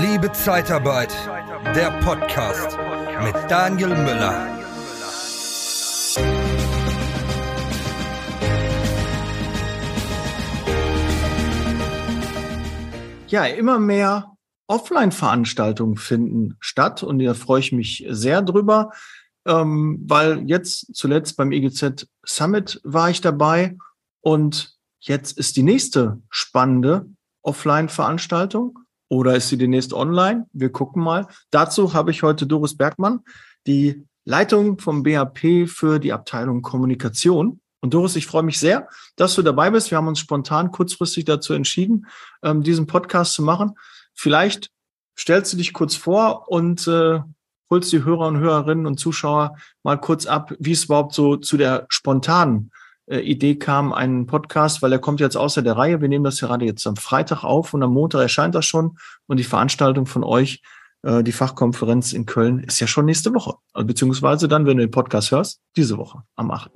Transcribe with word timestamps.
Liebe 0.00 0.32
Zeitarbeit, 0.32 1.14
der 1.76 1.92
Podcast 2.00 2.76
mit 3.22 3.34
Daniel 3.48 3.90
Müller. 3.90 4.58
Ja, 13.28 13.44
immer 13.44 13.78
mehr 13.78 14.36
Offline-Veranstaltungen 14.66 15.96
finden 15.96 16.56
statt 16.58 17.04
und 17.04 17.20
da 17.20 17.34
freue 17.34 17.60
ich 17.60 17.70
mich 17.70 18.04
sehr 18.08 18.42
drüber, 18.42 18.90
ähm, 19.46 20.02
weil 20.08 20.42
jetzt 20.48 20.92
zuletzt 20.96 21.36
beim 21.36 21.52
EGZ 21.52 22.08
Summit 22.24 22.80
war 22.82 23.10
ich 23.10 23.20
dabei 23.20 23.76
und 24.22 24.76
jetzt 24.98 25.38
ist 25.38 25.56
die 25.56 25.62
nächste 25.62 26.20
spannende 26.30 27.06
Offline-Veranstaltung 27.42 28.83
oder 29.08 29.36
ist 29.36 29.48
sie 29.48 29.58
demnächst 29.58 29.92
online? 29.92 30.46
Wir 30.52 30.70
gucken 30.70 31.02
mal. 31.02 31.26
Dazu 31.50 31.94
habe 31.94 32.10
ich 32.10 32.22
heute 32.22 32.46
Doris 32.46 32.76
Bergmann, 32.76 33.20
die 33.66 34.06
Leitung 34.24 34.78
vom 34.78 35.02
BHP 35.02 35.66
für 35.66 35.98
die 35.98 36.12
Abteilung 36.12 36.62
Kommunikation. 36.62 37.60
Und 37.80 37.92
Doris, 37.92 38.16
ich 38.16 38.26
freue 38.26 38.42
mich 38.42 38.58
sehr, 38.58 38.88
dass 39.16 39.34
du 39.34 39.42
dabei 39.42 39.70
bist. 39.70 39.90
Wir 39.90 39.98
haben 39.98 40.08
uns 40.08 40.18
spontan 40.18 40.70
kurzfristig 40.70 41.26
dazu 41.26 41.52
entschieden, 41.52 42.06
ähm, 42.42 42.62
diesen 42.62 42.86
Podcast 42.86 43.34
zu 43.34 43.42
machen. 43.42 43.74
Vielleicht 44.14 44.70
stellst 45.18 45.52
du 45.52 45.58
dich 45.58 45.74
kurz 45.74 45.94
vor 45.94 46.48
und 46.48 46.88
äh, 46.88 47.20
holst 47.70 47.92
die 47.92 48.04
Hörer 48.04 48.28
und 48.28 48.38
Hörerinnen 48.38 48.86
und 48.86 48.98
Zuschauer 48.98 49.56
mal 49.82 50.00
kurz 50.00 50.26
ab, 50.26 50.54
wie 50.58 50.72
es 50.72 50.84
überhaupt 50.84 51.14
so 51.14 51.36
zu 51.36 51.56
der 51.56 51.86
spontanen 51.88 52.70
äh, 53.06 53.18
Idee 53.18 53.56
kam, 53.56 53.92
einen 53.92 54.26
Podcast, 54.26 54.82
weil 54.82 54.92
er 54.92 54.98
kommt 54.98 55.20
jetzt 55.20 55.36
außer 55.36 55.62
der 55.62 55.76
Reihe. 55.76 56.00
Wir 56.00 56.08
nehmen 56.08 56.24
das 56.24 56.40
gerade 56.40 56.64
jetzt 56.64 56.86
am 56.86 56.96
Freitag 56.96 57.44
auf 57.44 57.74
und 57.74 57.82
am 57.82 57.92
Montag 57.92 58.20
erscheint 58.20 58.54
das 58.54 58.66
schon. 58.66 58.96
Und 59.26 59.38
die 59.38 59.44
Veranstaltung 59.44 60.06
von 60.06 60.24
euch, 60.24 60.62
äh, 61.02 61.22
die 61.22 61.32
Fachkonferenz 61.32 62.12
in 62.12 62.26
Köln, 62.26 62.60
ist 62.60 62.80
ja 62.80 62.86
schon 62.86 63.04
nächste 63.04 63.34
Woche. 63.34 63.54
Also, 63.72 63.86
beziehungsweise 63.86 64.48
dann, 64.48 64.66
wenn 64.66 64.78
du 64.78 64.84
den 64.84 64.90
Podcast 64.90 65.30
hörst, 65.30 65.60
diese 65.76 65.98
Woche, 65.98 66.22
am 66.36 66.50
8. 66.50 66.72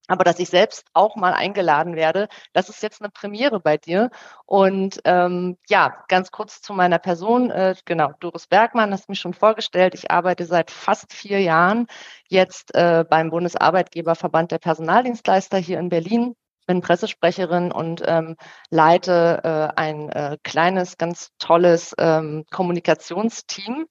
aber 0.09 0.25
dass 0.25 0.39
ich 0.39 0.49
selbst 0.51 0.85
auch 0.93 1.17
mal 1.17 1.33
eingeladen 1.33 1.97
werde, 1.97 2.29
das 2.53 2.69
ist 2.69 2.83
jetzt 2.83 3.01
eine 3.01 3.11
Premiere 3.11 3.61
bei 3.61 3.79
dir. 3.79 4.11
Und 4.47 5.01
ähm, 5.05 5.57
ja, 5.69 6.05
ganz 6.09 6.31
kurz 6.31 6.61
zu 6.61 6.75
meiner 6.75 6.99
Person. 6.99 7.51
Äh, 7.51 7.75
genau, 7.85 8.13
Doris 8.21 8.47
Bergmann 8.47 8.93
hast 8.93 9.09
mich 9.09 9.21
schon 9.21 9.35
vorgestellt. 9.35 9.95
Ich 9.95 10.11
arbeite 10.11 10.45
seit 10.45 10.71
fast 10.71 11.13
vier 11.13 11.41
Jahren 11.41 11.87
jetzt 12.29 12.75
äh, 12.75 13.05
beim 13.09 13.31
Bundesarbeitgeberverband 13.31 14.53
der 14.53 14.59
Personaldienstleister 14.59 15.59
hier 15.59 15.79
in 15.79 15.89
Berlin 15.89 16.35
bin 16.67 16.81
Pressesprecherin 16.81 17.73
und 17.73 18.03
ähm, 18.07 18.37
leite 18.71 19.41
äh, 19.45 19.79
ein 19.79 20.09
äh, 20.11 20.39
kleines, 20.43 20.97
ganz 20.97 21.31
tolles 21.39 21.95
ähm, 21.99 22.45
Kommunikationsteam. 22.51 23.87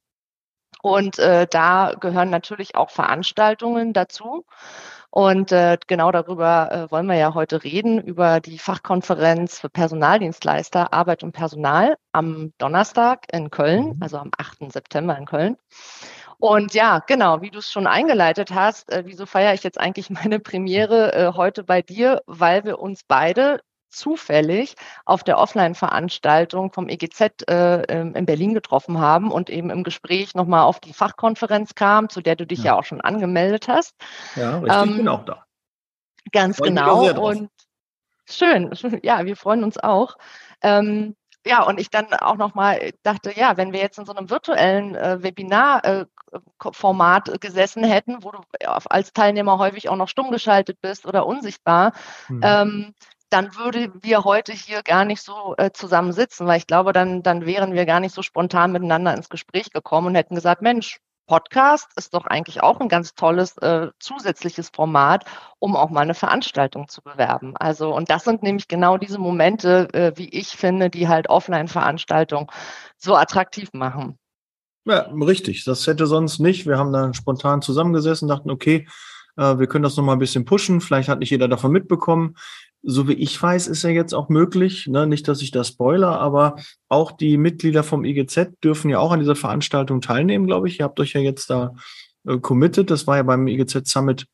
Und 0.82 1.18
äh, 1.18 1.46
da 1.48 1.94
gehören 1.98 2.30
natürlich 2.30 2.74
auch 2.74 2.90
Veranstaltungen 2.90 3.92
dazu. 3.92 4.44
Und 5.14 5.52
äh, 5.52 5.78
genau 5.86 6.10
darüber 6.10 6.72
äh, 6.72 6.90
wollen 6.90 7.06
wir 7.06 7.14
ja 7.14 7.34
heute 7.34 7.62
reden, 7.62 8.00
über 8.00 8.40
die 8.40 8.58
Fachkonferenz 8.58 9.60
für 9.60 9.68
Personaldienstleister, 9.68 10.92
Arbeit 10.92 11.22
und 11.22 11.30
Personal 11.30 11.96
am 12.10 12.52
Donnerstag 12.58 13.20
in 13.32 13.48
Köln, 13.48 13.90
mhm. 13.90 13.98
also 14.00 14.18
am 14.18 14.32
8. 14.36 14.72
September 14.72 15.16
in 15.16 15.24
Köln. 15.24 15.56
Und 16.38 16.74
ja, 16.74 16.98
genau, 17.06 17.42
wie 17.42 17.52
du 17.52 17.60
es 17.60 17.70
schon 17.70 17.86
eingeleitet 17.86 18.52
hast, 18.52 18.90
äh, 18.90 19.04
wieso 19.06 19.24
feiere 19.24 19.54
ich 19.54 19.62
jetzt 19.62 19.78
eigentlich 19.78 20.10
meine 20.10 20.40
Premiere 20.40 21.12
äh, 21.12 21.32
heute 21.34 21.62
bei 21.62 21.80
dir? 21.80 22.20
Weil 22.26 22.64
wir 22.64 22.80
uns 22.80 23.02
beide 23.06 23.60
zufällig 23.94 24.74
auf 25.04 25.24
der 25.24 25.38
Offline-Veranstaltung 25.38 26.72
vom 26.72 26.88
EGZ 26.88 27.48
äh, 27.48 27.82
ähm, 27.82 28.14
in 28.14 28.26
Berlin 28.26 28.54
getroffen 28.54 28.98
haben 28.98 29.30
und 29.30 29.50
eben 29.50 29.70
im 29.70 29.84
Gespräch 29.84 30.34
nochmal 30.34 30.62
auf 30.62 30.80
die 30.80 30.92
Fachkonferenz 30.92 31.74
kam, 31.74 32.08
zu 32.08 32.20
der 32.20 32.36
du 32.36 32.46
dich 32.46 32.60
ja, 32.60 32.64
ja 32.64 32.78
auch 32.78 32.84
schon 32.84 33.00
angemeldet 33.00 33.68
hast. 33.68 33.94
Ja, 34.36 34.58
richtig, 34.58 34.82
ähm, 34.82 34.90
ich 34.90 34.96
bin 34.96 35.08
auch 35.08 35.24
da. 35.24 35.44
Ganz 36.32 36.58
Freuen 36.58 36.76
genau. 36.76 37.20
Und 37.20 37.50
schön, 38.28 38.70
ja, 39.02 39.24
wir 39.24 39.36
freuen 39.36 39.64
uns 39.64 39.78
auch. 39.78 40.16
Ähm, 40.62 41.16
ja, 41.46 41.62
und 41.62 41.78
ich 41.78 41.90
dann 41.90 42.06
auch 42.14 42.36
nochmal 42.36 42.92
dachte, 43.02 43.30
ja, 43.36 43.58
wenn 43.58 43.72
wir 43.72 43.80
jetzt 43.80 43.98
in 43.98 44.06
so 44.06 44.14
einem 44.14 44.30
virtuellen 44.30 44.94
äh, 44.94 45.22
Webinar-Format 45.22 47.28
äh, 47.28 47.36
gesessen 47.38 47.84
hätten, 47.84 48.24
wo 48.24 48.30
du 48.30 48.40
als 48.66 49.12
Teilnehmer 49.12 49.58
häufig 49.58 49.90
auch 49.90 49.96
noch 49.96 50.08
stumm 50.08 50.30
geschaltet 50.30 50.80
bist 50.80 51.04
oder 51.04 51.26
unsichtbar, 51.26 51.92
mhm. 52.28 52.40
ähm, 52.42 52.94
dann 53.30 53.56
würden 53.56 53.92
wir 54.02 54.24
heute 54.24 54.52
hier 54.52 54.82
gar 54.82 55.04
nicht 55.04 55.22
so 55.22 55.54
äh, 55.58 55.70
zusammen 55.72 56.12
sitzen, 56.12 56.46
weil 56.46 56.58
ich 56.58 56.66
glaube, 56.66 56.92
dann, 56.92 57.22
dann 57.22 57.46
wären 57.46 57.74
wir 57.74 57.86
gar 57.86 58.00
nicht 58.00 58.14
so 58.14 58.22
spontan 58.22 58.72
miteinander 58.72 59.14
ins 59.14 59.28
Gespräch 59.28 59.70
gekommen 59.70 60.08
und 60.08 60.14
hätten 60.14 60.34
gesagt, 60.34 60.62
Mensch, 60.62 61.00
Podcast 61.26 61.88
ist 61.96 62.12
doch 62.12 62.26
eigentlich 62.26 62.62
auch 62.62 62.80
ein 62.80 62.88
ganz 62.88 63.14
tolles 63.14 63.56
äh, 63.58 63.88
zusätzliches 63.98 64.70
Format, 64.74 65.24
um 65.58 65.74
auch 65.74 65.90
mal 65.90 66.02
eine 66.02 66.14
Veranstaltung 66.14 66.88
zu 66.88 67.02
bewerben. 67.02 67.56
Also, 67.56 67.94
und 67.94 68.10
das 68.10 68.24
sind 68.24 68.42
nämlich 68.42 68.68
genau 68.68 68.98
diese 68.98 69.18
Momente, 69.18 69.88
äh, 69.94 70.12
wie 70.16 70.28
ich 70.28 70.48
finde, 70.48 70.90
die 70.90 71.08
halt 71.08 71.30
Offline-Veranstaltungen 71.30 72.48
so 72.98 73.16
attraktiv 73.16 73.70
machen. 73.72 74.18
Ja, 74.84 75.08
richtig. 75.12 75.64
Das 75.64 75.86
hätte 75.86 76.06
sonst 76.06 76.40
nicht. 76.40 76.66
Wir 76.66 76.76
haben 76.76 76.92
dann 76.92 77.14
spontan 77.14 77.62
zusammengesessen, 77.62 78.28
dachten, 78.28 78.50
okay, 78.50 78.86
äh, 79.38 79.58
wir 79.58 79.66
können 79.66 79.84
das 79.84 79.96
noch 79.96 80.04
mal 80.04 80.12
ein 80.12 80.18
bisschen 80.18 80.44
pushen. 80.44 80.82
Vielleicht 80.82 81.08
hat 81.08 81.20
nicht 81.20 81.30
jeder 81.30 81.48
davon 81.48 81.72
mitbekommen 81.72 82.36
so 82.84 83.08
wie 83.08 83.14
ich 83.14 83.40
weiß, 83.40 83.66
ist 83.68 83.82
ja 83.82 83.90
jetzt 83.90 84.12
auch 84.12 84.28
möglich, 84.28 84.86
ne, 84.86 85.06
nicht, 85.06 85.26
dass 85.26 85.40
ich 85.40 85.50
da 85.50 85.64
spoiler, 85.64 86.20
aber 86.20 86.56
auch 86.88 87.12
die 87.12 87.38
Mitglieder 87.38 87.82
vom 87.82 88.04
IGZ 88.04 88.50
dürfen 88.62 88.90
ja 88.90 88.98
auch 88.98 89.12
an 89.12 89.20
dieser 89.20 89.36
Veranstaltung 89.36 90.00
teilnehmen, 90.00 90.46
glaube 90.46 90.68
ich. 90.68 90.78
Ihr 90.78 90.84
habt 90.84 91.00
euch 91.00 91.14
ja 91.14 91.20
jetzt 91.20 91.48
da 91.48 91.74
äh, 92.26 92.38
committed. 92.38 92.90
Das 92.90 93.06
war 93.06 93.16
ja 93.16 93.22
beim 93.22 93.46
IGZ 93.46 93.88
Summit 93.88 94.26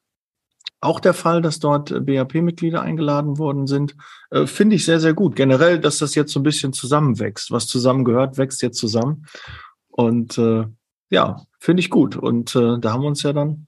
auch 0.81 0.99
der 0.99 1.15
Fall, 1.15 1.43
dass 1.43 1.59
dort 1.61 1.91
äh, 1.91 2.01
BAP-Mitglieder 2.01 2.83
eingeladen 2.83 3.39
worden 3.39 3.67
sind. 3.67 3.95
Äh, 4.31 4.47
Finde 4.47 4.77
ich 4.77 4.85
sehr, 4.85 4.99
sehr 4.99 5.15
gut. 5.15 5.37
Generell, 5.37 5.79
dass 5.79 5.99
das 5.99 6.15
jetzt 6.15 6.33
so 6.33 6.41
ein 6.41 6.45
bisschen 6.45 6.73
zusammenwächst. 6.73 7.51
Was 7.51 7.67
zusammengehört, 7.67 8.39
wächst 8.39 8.63
jetzt 8.63 8.79
zusammen. 8.79 9.27
Und 9.89 10.39
äh, 10.39 10.65
ja, 11.11 11.45
finde 11.59 11.81
ich 11.81 11.91
gut. 11.91 12.17
Und 12.17 12.57
äh, 12.57 12.79
da 12.79 12.93
haben 12.93 13.03
wir 13.03 13.09
uns 13.09 13.23
ja 13.23 13.33
dann 13.33 13.67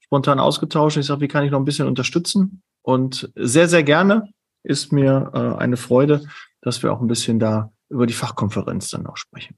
spontan 0.00 0.40
ausgetauscht. 0.40 0.96
Ich 0.96 1.06
sage, 1.06 1.20
wie 1.20 1.28
kann 1.28 1.44
ich 1.44 1.52
noch 1.52 1.58
ein 1.58 1.64
bisschen 1.64 1.86
unterstützen? 1.86 2.62
Und 2.90 3.30
sehr, 3.36 3.68
sehr 3.68 3.84
gerne 3.84 4.24
ist 4.64 4.90
mir 4.90 5.30
äh, 5.32 5.62
eine 5.62 5.76
Freude, 5.76 6.24
dass 6.60 6.82
wir 6.82 6.92
auch 6.92 7.00
ein 7.00 7.06
bisschen 7.06 7.38
da 7.38 7.70
über 7.88 8.04
die 8.04 8.14
Fachkonferenz 8.14 8.90
dann 8.90 9.06
auch 9.06 9.16
sprechen. 9.16 9.56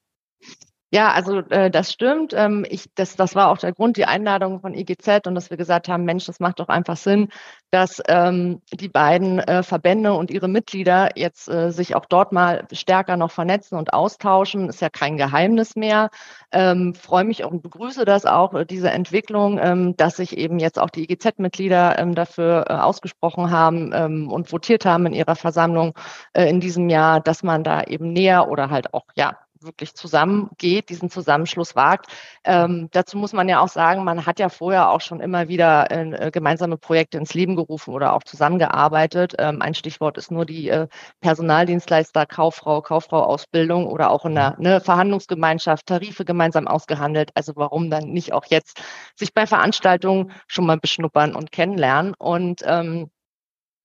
Ja, 0.94 1.10
also 1.12 1.38
äh, 1.48 1.70
das 1.70 1.90
stimmt. 1.90 2.34
Ähm, 2.36 2.66
ich, 2.68 2.84
das, 2.94 3.16
das 3.16 3.34
war 3.34 3.48
auch 3.50 3.56
der 3.56 3.72
Grund, 3.72 3.96
die 3.96 4.04
Einladung 4.04 4.60
von 4.60 4.74
IGZ 4.74 5.26
und 5.26 5.34
dass 5.34 5.48
wir 5.48 5.56
gesagt 5.56 5.88
haben, 5.88 6.04
Mensch, 6.04 6.26
das 6.26 6.38
macht 6.38 6.60
doch 6.60 6.68
einfach 6.68 6.98
Sinn, 6.98 7.28
dass 7.70 8.02
ähm, 8.08 8.60
die 8.74 8.90
beiden 8.90 9.38
äh, 9.38 9.62
Verbände 9.62 10.12
und 10.12 10.30
ihre 10.30 10.48
Mitglieder 10.48 11.08
jetzt 11.16 11.48
äh, 11.48 11.70
sich 11.72 11.94
auch 11.96 12.04
dort 12.04 12.32
mal 12.32 12.66
stärker 12.72 13.16
noch 13.16 13.30
vernetzen 13.30 13.78
und 13.78 13.94
austauschen. 13.94 14.68
Ist 14.68 14.82
ja 14.82 14.90
kein 14.90 15.16
Geheimnis 15.16 15.76
mehr. 15.76 16.10
Ähm, 16.52 16.94
Freue 16.94 17.24
mich 17.24 17.42
auch 17.44 17.52
und 17.52 17.62
begrüße 17.62 18.04
das 18.04 18.26
auch, 18.26 18.52
äh, 18.52 18.66
diese 18.66 18.90
Entwicklung, 18.90 19.58
ähm, 19.62 19.96
dass 19.96 20.16
sich 20.18 20.36
eben 20.36 20.58
jetzt 20.58 20.78
auch 20.78 20.90
die 20.90 21.10
IGZ-Mitglieder 21.10 21.98
ähm, 21.98 22.14
dafür 22.14 22.66
äh, 22.68 22.74
ausgesprochen 22.74 23.50
haben 23.50 23.92
ähm, 23.94 24.30
und 24.30 24.52
votiert 24.52 24.84
haben 24.84 25.06
in 25.06 25.14
ihrer 25.14 25.36
Versammlung 25.36 25.94
äh, 26.34 26.50
in 26.50 26.60
diesem 26.60 26.90
Jahr, 26.90 27.20
dass 27.20 27.42
man 27.42 27.64
da 27.64 27.82
eben 27.84 28.12
näher 28.12 28.50
oder 28.50 28.68
halt 28.68 28.92
auch 28.92 29.06
ja 29.14 29.38
wirklich 29.64 29.94
zusammengeht, 29.94 30.88
diesen 30.88 31.10
Zusammenschluss 31.10 31.76
wagt. 31.76 32.06
Ähm, 32.44 32.88
dazu 32.92 33.16
muss 33.16 33.32
man 33.32 33.48
ja 33.48 33.60
auch 33.60 33.68
sagen, 33.68 34.04
man 34.04 34.26
hat 34.26 34.38
ja 34.38 34.48
vorher 34.48 34.90
auch 34.90 35.00
schon 35.00 35.20
immer 35.20 35.48
wieder 35.48 35.90
äh, 35.90 36.30
gemeinsame 36.30 36.76
Projekte 36.76 37.18
ins 37.18 37.34
Leben 37.34 37.56
gerufen 37.56 37.94
oder 37.94 38.14
auch 38.14 38.22
zusammengearbeitet. 38.22 39.34
Ähm, 39.38 39.62
ein 39.62 39.74
Stichwort 39.74 40.18
ist 40.18 40.30
nur 40.30 40.46
die 40.46 40.68
äh, 40.68 40.88
Personaldienstleister, 41.20 42.26
Kauffrau, 42.26 42.82
Kauffrau-Ausbildung 42.82 43.86
oder 43.86 44.10
auch 44.10 44.24
in 44.24 44.34
der 44.34 44.56
ne, 44.58 44.80
Verhandlungsgemeinschaft, 44.80 45.86
Tarife 45.86 46.24
gemeinsam 46.24 46.68
ausgehandelt. 46.68 47.30
Also 47.34 47.52
warum 47.56 47.90
dann 47.90 48.04
nicht 48.04 48.32
auch 48.32 48.44
jetzt 48.46 48.82
sich 49.16 49.34
bei 49.34 49.46
Veranstaltungen 49.46 50.32
schon 50.46 50.66
mal 50.66 50.78
beschnuppern 50.78 51.34
und 51.34 51.52
kennenlernen 51.52 52.14
und 52.18 52.62
ähm, 52.64 53.10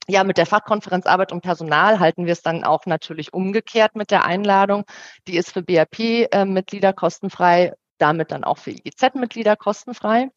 ja, 0.08 0.24
mit 0.24 0.38
der 0.38 0.46
Fachkonferenz 0.46 1.06
Arbeit 1.06 1.32
und 1.32 1.42
Personal 1.42 2.00
halten 2.00 2.26
wir 2.26 2.34
es 2.34 2.42
dann 2.42 2.64
auch 2.64 2.86
natürlich 2.86 3.34
umgekehrt 3.34 3.96
mit 3.96 4.10
der 4.10 4.26
Einladung. 4.26 4.86
Die 5.28 5.36
ist 5.36 5.52
für 5.52 5.62
BAP-Mitglieder 5.62 6.90
äh, 6.90 6.94
kostenfrei, 6.94 7.74
damit 7.98 8.32
dann 8.32 8.44
auch 8.44 8.58
für 8.58 8.72
IGZ-Mitglieder 8.72 9.58
kostenfrei. 9.58 10.30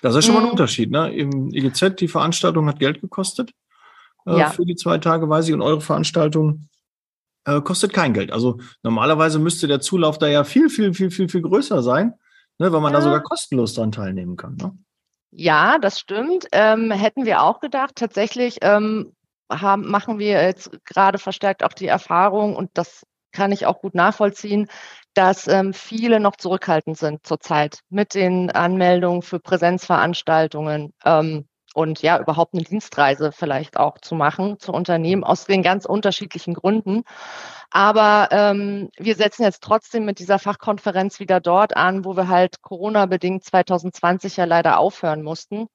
Das 0.00 0.14
ist 0.14 0.24
schon 0.24 0.34
mal 0.34 0.40
ein 0.40 0.46
mhm. 0.46 0.52
Unterschied. 0.52 0.90
Ne? 0.90 1.12
Im 1.12 1.50
IGZ, 1.52 1.96
die 1.96 2.08
Veranstaltung 2.08 2.66
hat 2.66 2.78
Geld 2.78 3.02
gekostet 3.02 3.52
äh, 4.26 4.38
ja. 4.38 4.50
für 4.50 4.64
die 4.64 4.76
zwei 4.76 4.98
Tage, 4.98 5.28
weiß 5.28 5.48
ich, 5.48 5.54
und 5.54 5.62
eure 5.62 5.82
Veranstaltung 5.82 6.68
äh, 7.44 7.60
kostet 7.60 7.92
kein 7.92 8.14
Geld. 8.14 8.32
Also 8.32 8.58
normalerweise 8.82 9.38
müsste 9.38 9.66
der 9.66 9.80
Zulauf 9.80 10.18
da 10.18 10.28
ja 10.28 10.44
viel, 10.44 10.70
viel, 10.70 10.94
viel, 10.94 11.10
viel, 11.10 11.28
viel 11.28 11.42
größer 11.42 11.82
sein, 11.82 12.14
ne? 12.58 12.72
weil 12.72 12.80
man 12.80 12.92
ja. 12.92 12.98
da 12.98 13.04
sogar 13.04 13.22
kostenlos 13.22 13.74
dran 13.74 13.92
teilnehmen 13.92 14.36
kann. 14.36 14.56
Ne? 14.56 14.72
Ja, 15.32 15.78
das 15.78 15.98
stimmt. 16.00 16.46
Ähm, 16.52 16.90
hätten 16.90 17.24
wir 17.24 17.42
auch 17.42 17.60
gedacht. 17.60 17.92
Tatsächlich 17.96 18.58
ähm, 18.62 19.14
haben, 19.50 19.88
machen 19.88 20.18
wir 20.18 20.42
jetzt 20.42 20.70
gerade 20.84 21.18
verstärkt 21.18 21.62
auch 21.62 21.72
die 21.72 21.86
Erfahrung 21.86 22.56
und 22.56 22.70
das 22.74 23.04
kann 23.32 23.52
ich 23.52 23.64
auch 23.66 23.80
gut 23.80 23.94
nachvollziehen, 23.94 24.66
dass 25.14 25.46
ähm, 25.46 25.72
viele 25.72 26.18
noch 26.18 26.34
zurückhaltend 26.36 26.98
sind 26.98 27.24
zurzeit 27.26 27.80
mit 27.88 28.14
den 28.14 28.50
Anmeldungen 28.50 29.22
für 29.22 29.38
Präsenzveranstaltungen. 29.38 30.92
Ähm, 31.04 31.46
und 31.74 32.02
ja, 32.02 32.18
überhaupt 32.18 32.54
eine 32.54 32.64
Dienstreise 32.64 33.32
vielleicht 33.32 33.76
auch 33.76 33.98
zu 33.98 34.14
machen 34.14 34.58
zu 34.58 34.72
Unternehmen 34.72 35.24
aus 35.24 35.44
den 35.44 35.62
ganz 35.62 35.84
unterschiedlichen 35.84 36.54
Gründen. 36.54 37.04
Aber 37.70 38.28
ähm, 38.32 38.90
wir 38.98 39.14
setzen 39.14 39.44
jetzt 39.44 39.62
trotzdem 39.62 40.04
mit 40.04 40.18
dieser 40.18 40.38
Fachkonferenz 40.38 41.20
wieder 41.20 41.40
dort 41.40 41.76
an, 41.76 42.04
wo 42.04 42.16
wir 42.16 42.28
halt 42.28 42.62
Corona-bedingt 42.62 43.44
2020 43.44 44.36
ja 44.36 44.44
leider 44.44 44.78
aufhören 44.78 45.22
mussten, 45.22 45.66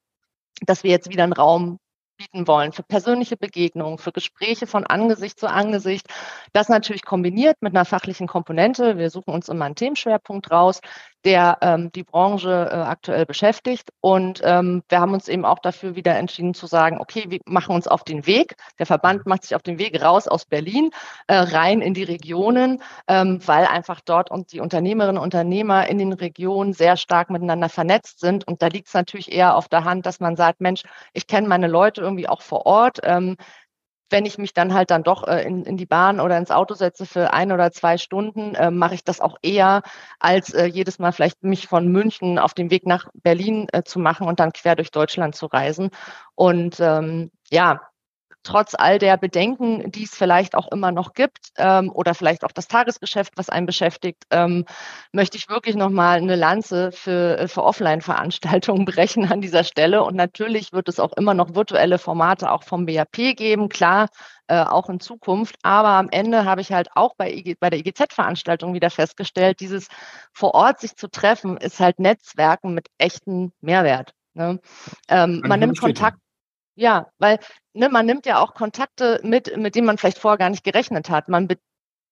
dass 0.61 0.83
wir 0.83 0.91
jetzt 0.91 1.09
wieder 1.09 1.23
einen 1.23 1.33
Raum 1.33 1.79
bieten 2.17 2.47
wollen 2.47 2.71
für 2.71 2.83
persönliche 2.83 3.37
Begegnungen, 3.37 3.97
für 3.97 4.11
Gespräche 4.11 4.67
von 4.67 4.85
Angesicht 4.85 5.39
zu 5.39 5.49
Angesicht. 5.49 6.07
Das 6.53 6.69
natürlich 6.69 7.03
kombiniert 7.03 7.57
mit 7.61 7.75
einer 7.75 7.85
fachlichen 7.85 8.27
Komponente. 8.27 8.97
Wir 8.97 9.09
suchen 9.09 9.33
uns 9.33 9.49
immer 9.49 9.65
einen 9.65 9.75
Themenschwerpunkt 9.75 10.51
raus, 10.51 10.81
der 11.25 11.57
ähm, 11.61 11.91
die 11.91 12.03
Branche 12.03 12.69
äh, 12.71 12.75
aktuell 12.75 13.25
beschäftigt. 13.25 13.89
Und 13.99 14.41
ähm, 14.43 14.83
wir 14.89 14.99
haben 14.99 15.13
uns 15.13 15.27
eben 15.27 15.43
auch 15.43 15.59
dafür 15.59 15.95
wieder 15.95 16.15
entschieden 16.15 16.53
zu 16.53 16.67
sagen, 16.67 16.99
okay, 16.99 17.25
wir 17.27 17.39
machen 17.45 17.75
uns 17.75 17.87
auf 17.87 18.03
den 18.03 18.25
Weg. 18.25 18.55
Der 18.79 18.85
Verband 18.85 19.25
macht 19.25 19.43
sich 19.43 19.55
auf 19.55 19.63
den 19.63 19.79
Weg 19.79 20.01
raus 20.01 20.27
aus 20.27 20.45
Berlin, 20.45 20.91
äh, 21.27 21.35
rein 21.35 21.81
in 21.81 21.93
die 21.93 22.03
Regionen, 22.03 22.81
ähm, 23.07 23.39
weil 23.45 23.65
einfach 23.65 24.01
dort 24.01 24.31
und 24.31 24.51
die 24.51 24.59
Unternehmerinnen 24.59 25.17
und 25.17 25.23
Unternehmer 25.23 25.87
in 25.87 25.97
den 25.97 26.13
Regionen 26.13 26.73
sehr 26.73 26.95
stark 26.95 27.29
miteinander 27.29 27.69
vernetzt 27.69 28.19
sind. 28.19 28.47
Und 28.47 28.61
da 28.61 28.67
liegt 28.67 28.87
es 28.87 28.93
natürlich 28.93 29.31
eher 29.31 29.55
auf 29.55 29.67
der 29.67 29.83
Hand, 29.83 30.05
dass 30.05 30.19
man 30.19 30.35
sagt, 30.35 30.61
Mensch, 30.61 30.83
ich 31.13 31.27
kenne 31.27 31.47
meine 31.47 31.67
Leute 31.67 32.01
irgendwie 32.01 32.29
auch 32.29 32.41
vor 32.41 32.65
Ort. 32.65 32.99
Ähm, 33.03 33.35
wenn 34.09 34.25
ich 34.25 34.37
mich 34.37 34.53
dann 34.53 34.73
halt 34.73 34.91
dann 34.91 35.03
doch 35.03 35.27
äh, 35.27 35.43
in, 35.43 35.63
in 35.65 35.77
die 35.77 35.85
Bahn 35.85 36.19
oder 36.19 36.37
ins 36.37 36.51
Auto 36.51 36.73
setze 36.75 37.05
für 37.05 37.33
ein 37.33 37.51
oder 37.51 37.71
zwei 37.71 37.97
Stunden, 37.97 38.55
äh, 38.55 38.71
mache 38.71 38.95
ich 38.95 39.03
das 39.03 39.21
auch 39.21 39.37
eher, 39.41 39.81
als 40.19 40.53
äh, 40.53 40.65
jedes 40.65 40.99
Mal 40.99 41.11
vielleicht 41.11 41.43
mich 41.43 41.67
von 41.67 41.87
München 41.87 42.39
auf 42.39 42.53
den 42.53 42.69
Weg 42.71 42.85
nach 42.85 43.09
Berlin 43.13 43.67
äh, 43.73 43.83
zu 43.83 43.99
machen 43.99 44.27
und 44.27 44.39
dann 44.39 44.53
quer 44.53 44.75
durch 44.75 44.91
Deutschland 44.91 45.35
zu 45.35 45.47
reisen. 45.47 45.89
Und 46.35 46.79
ähm, 46.79 47.31
ja, 47.49 47.81
trotz 48.45 48.75
all 48.75 48.99
der 48.99 49.17
Bedenken, 49.17 49.91
die 49.91 50.03
es 50.03 50.15
vielleicht 50.15 50.55
auch 50.55 50.71
immer 50.71 50.91
noch 50.91 51.13
gibt 51.13 51.51
ähm, 51.57 51.91
oder 51.91 52.13
vielleicht 52.13 52.45
auch 52.45 52.51
das 52.51 52.67
Tagesgeschäft, 52.67 53.33
was 53.35 53.49
einen 53.49 53.65
beschäftigt, 53.65 54.23
ähm, 54.29 54.65
möchte 55.11 55.37
ich 55.37 55.49
wirklich 55.49 55.75
nochmal 55.75 56.17
eine 56.17 56.35
Lanze 56.35 56.91
für, 56.91 57.37
äh, 57.37 57.47
für 57.47 57.63
Offline-Veranstaltungen 57.63 58.85
brechen 58.85 59.29
an 59.31 59.41
dieser 59.41 59.63
Stelle. 59.63 60.03
Und 60.03 60.15
natürlich 60.15 60.71
wird 60.71 60.87
es 60.87 60.99
auch 60.99 61.13
immer 61.13 61.33
noch 61.33 61.55
virtuelle 61.55 61.97
Formate 61.97 62.51
auch 62.51 62.63
vom 62.63 62.85
BAP 62.85 63.35
geben, 63.35 63.67
klar, 63.67 64.07
äh, 64.47 64.63
auch 64.63 64.89
in 64.89 64.99
Zukunft. 64.99 65.55
Aber 65.63 65.89
am 65.89 66.09
Ende 66.09 66.45
habe 66.45 66.61
ich 66.61 66.71
halt 66.71 66.89
auch 66.95 67.15
bei, 67.15 67.33
IG, 67.33 67.55
bei 67.59 67.69
der 67.69 67.79
IGZ-Veranstaltung 67.79 68.73
wieder 68.73 68.91
festgestellt, 68.91 69.59
dieses 69.59 69.87
vor 70.33 70.53
Ort 70.53 70.79
sich 70.79 70.95
zu 70.95 71.09
treffen, 71.09 71.57
ist 71.57 71.79
halt 71.79 71.99
Netzwerken 71.99 72.73
mit 72.73 72.87
echten 72.99 73.51
Mehrwert. 73.61 74.13
Ne? 74.35 74.59
Ähm, 75.09 75.41
man 75.45 75.59
nimmt 75.61 75.79
Kontakt 75.79 76.19
ja, 76.75 77.07
weil 77.17 77.39
ne, 77.73 77.89
man 77.89 78.05
nimmt 78.05 78.25
ja 78.25 78.39
auch 78.39 78.53
Kontakte 78.53 79.19
mit, 79.23 79.55
mit 79.57 79.75
denen 79.75 79.87
man 79.87 79.97
vielleicht 79.97 80.19
vorher 80.19 80.37
gar 80.37 80.49
nicht 80.49 80.63
gerechnet 80.63 81.09
hat. 81.09 81.29
Man 81.29 81.47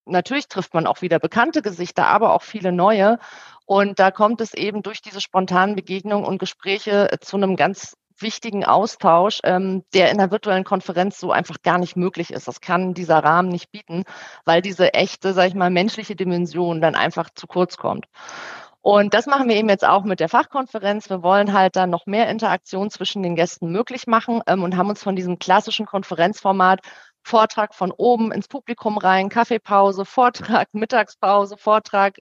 natürlich 0.06 0.48
trifft 0.48 0.74
man 0.74 0.88
auch 0.88 1.02
wieder 1.02 1.20
bekannte 1.20 1.62
Gesichter, 1.62 2.08
aber 2.08 2.34
auch 2.34 2.44
viele 2.44 2.72
neue. 2.72 3.20
Und 3.66 4.00
da 4.00 4.12
kommt 4.12 4.42
es 4.42 4.54
eben 4.54 4.82
durch 4.84 5.02
diese 5.02 5.22
spontanen 5.22 5.76
Begegnungen 5.76 6.26
und 6.26 6.38
Gespräche 6.38 7.12
äh, 7.12 7.20
zu 7.20 7.38
einem 7.38 7.56
ganz 7.56 7.96
wichtigen 8.20 8.64
Austausch, 8.64 9.40
ähm, 9.44 9.84
der 9.94 10.12
in 10.12 10.18
der 10.18 10.32
virtuellen 10.32 10.64
Konferenz 10.64 11.20
so 11.20 11.32
einfach 11.32 11.58
gar 11.64 11.78
nicht 11.78 11.96
möglich 11.96 12.32
ist. 12.32 12.48
Das 12.48 12.62
kann 12.62 12.94
dieser 12.94 13.20
Rahmen 13.20 13.50
nicht 13.50 13.72
bieten, 13.72 14.04
weil 14.46 14.62
diese 14.62 14.94
echte, 14.94 15.34
sag 15.34 15.48
ich 15.48 15.56
mal, 15.56 15.70
menschliche 15.70 16.16
Dimension 16.16 16.82
dann 16.82 16.96
einfach 16.96 17.30
zu 17.34 17.48
kurz 17.48 17.78
kommt. 17.78 18.06
Und 18.84 19.14
das 19.14 19.28
machen 19.28 19.48
wir 19.48 19.56
eben 19.56 19.70
jetzt 19.70 19.86
auch 19.86 20.04
mit 20.04 20.20
der 20.20 20.28
Fachkonferenz. 20.28 21.10
Wir 21.10 21.24
wollen 21.24 21.54
halt 21.54 21.78
dann 21.78 21.90
noch 21.90 22.06
mehr 22.06 22.30
Interaktion 22.30 22.90
zwischen 22.90 23.24
den 23.24 23.38
Gästen 23.38 23.72
möglich 23.72 24.08
machen 24.08 24.42
ähm, 24.46 24.62
und 24.62 24.76
haben 24.76 24.90
uns 24.90 25.02
von 25.02 25.16
diesem 25.16 25.40
klassischen 25.40 25.86
Konferenzformat 25.86 26.82
Vortrag 27.24 27.74
von 27.74 27.94
oben 27.94 28.34
ins 28.34 28.50
Publikum 28.50 28.98
rein, 28.98 29.30
Kaffeepause, 29.30 30.04
Vortrag, 30.04 30.68
Mittagspause, 30.74 31.56
Vortrag, 31.56 32.18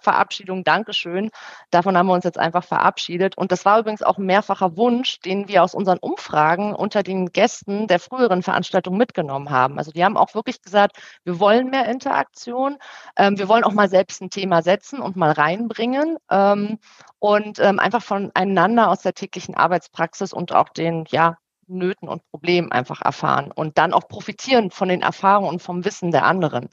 Verabschiedung, 0.00 0.64
Dankeschön. 0.64 1.30
Davon 1.70 1.96
haben 1.96 2.06
wir 2.06 2.14
uns 2.14 2.24
jetzt 2.24 2.38
einfach 2.38 2.64
verabschiedet. 2.64 3.36
Und 3.36 3.52
das 3.52 3.64
war 3.64 3.78
übrigens 3.78 4.02
auch 4.02 4.18
ein 4.18 4.26
mehrfacher 4.26 4.76
Wunsch, 4.76 5.20
den 5.20 5.48
wir 5.48 5.62
aus 5.62 5.74
unseren 5.74 5.98
Umfragen 5.98 6.74
unter 6.74 7.02
den 7.02 7.32
Gästen 7.32 7.86
der 7.86 8.00
früheren 8.00 8.42
Veranstaltung 8.42 8.96
mitgenommen 8.96 9.50
haben. 9.50 9.78
Also 9.78 9.90
die 9.92 10.04
haben 10.04 10.16
auch 10.16 10.34
wirklich 10.34 10.62
gesagt, 10.62 10.98
wir 11.24 11.38
wollen 11.40 11.70
mehr 11.70 11.86
Interaktion. 11.88 12.78
Ähm, 13.16 13.38
wir 13.38 13.48
wollen 13.48 13.64
auch 13.64 13.72
mal 13.72 13.88
selbst 13.88 14.20
ein 14.22 14.30
Thema 14.30 14.62
setzen 14.62 15.00
und 15.00 15.16
mal 15.16 15.32
reinbringen. 15.32 16.16
Ähm, 16.30 16.78
und 17.18 17.58
ähm, 17.58 17.78
einfach 17.78 18.02
voneinander 18.02 18.90
aus 18.90 19.00
der 19.00 19.14
täglichen 19.14 19.54
Arbeitspraxis 19.54 20.32
und 20.32 20.52
auch 20.52 20.68
den, 20.68 21.04
ja, 21.08 21.38
Nöten 21.68 22.08
und 22.08 22.22
Problemen 22.30 22.72
einfach 22.72 23.02
erfahren 23.02 23.50
und 23.52 23.78
dann 23.78 23.92
auch 23.92 24.08
profitieren 24.08 24.70
von 24.70 24.88
den 24.88 25.02
Erfahrungen 25.02 25.48
und 25.48 25.62
vom 25.62 25.84
Wissen 25.84 26.10
der 26.10 26.24
anderen. 26.24 26.68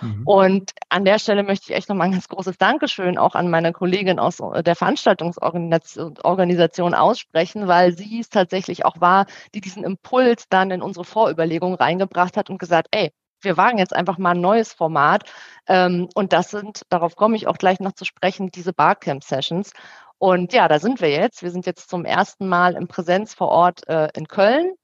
Mhm. 0.00 0.22
Und 0.24 0.72
an 0.88 1.04
der 1.04 1.18
Stelle 1.18 1.42
möchte 1.42 1.70
ich 1.70 1.76
echt 1.76 1.88
nochmal 1.88 2.08
ein 2.08 2.12
ganz 2.12 2.28
großes 2.28 2.58
Dankeschön 2.58 3.18
auch 3.18 3.34
an 3.34 3.50
meine 3.50 3.72
Kollegin 3.72 4.18
aus 4.18 4.38
der 4.38 4.76
Veranstaltungsorganisation 4.76 6.94
aussprechen, 6.94 7.68
weil 7.68 7.96
sie 7.96 8.20
es 8.20 8.28
tatsächlich 8.28 8.84
auch 8.84 9.00
war, 9.00 9.26
die 9.54 9.60
diesen 9.60 9.84
Impuls 9.84 10.48
dann 10.48 10.70
in 10.70 10.82
unsere 10.82 11.04
Vorüberlegungen 11.04 11.76
reingebracht 11.76 12.36
hat 12.36 12.50
und 12.50 12.58
gesagt, 12.58 12.88
ey, 12.90 13.12
wir 13.42 13.56
wagen 13.56 13.78
jetzt 13.78 13.94
einfach 13.94 14.18
mal 14.18 14.32
ein 14.32 14.40
neues 14.40 14.72
Format. 14.72 15.24
Ähm, 15.66 16.08
und 16.14 16.32
das 16.32 16.50
sind, 16.50 16.82
darauf 16.90 17.16
komme 17.16 17.36
ich 17.36 17.46
auch 17.46 17.58
gleich 17.58 17.80
noch 17.80 17.92
zu 17.92 18.04
sprechen, 18.04 18.50
diese 18.50 18.72
Barcamp-Sessions. 18.72 19.72
Und 20.20 20.52
ja, 20.52 20.68
da 20.68 20.78
sind 20.78 21.00
wir 21.00 21.08
jetzt. 21.08 21.42
Wir 21.42 21.50
sind 21.50 21.64
jetzt 21.64 21.88
zum 21.88 22.04
ersten 22.04 22.46
Mal 22.46 22.74
in 22.76 22.88
Präsenz 22.88 23.32
vor 23.32 23.48
Ort 23.48 23.88
äh, 23.88 24.10
in 24.14 24.28
Köln 24.28 24.74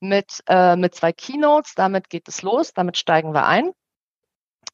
mit, 0.00 0.42
äh, 0.48 0.74
mit 0.74 0.94
zwei 0.94 1.12
Keynotes. 1.12 1.74
Damit 1.74 2.08
geht 2.08 2.28
es 2.28 2.40
los, 2.40 2.72
damit 2.72 2.96
steigen 2.96 3.34
wir 3.34 3.44
ein. 3.44 3.72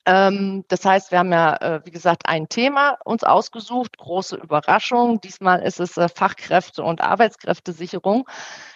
Ähm, 0.06 0.64
das 0.68 0.84
heißt, 0.84 1.10
wir 1.10 1.18
haben 1.18 1.32
ja, 1.32 1.56
äh, 1.56 1.80
wie 1.84 1.90
gesagt, 1.90 2.22
ein 2.26 2.48
Thema 2.48 2.98
uns 3.04 3.24
ausgesucht, 3.24 3.98
große 3.98 4.36
Überraschung. 4.36 5.20
Diesmal 5.20 5.60
ist 5.62 5.80
es 5.80 5.96
äh, 5.96 6.08
Fachkräfte- 6.08 6.84
und 6.84 7.00
Arbeitskräftesicherung. 7.00 8.28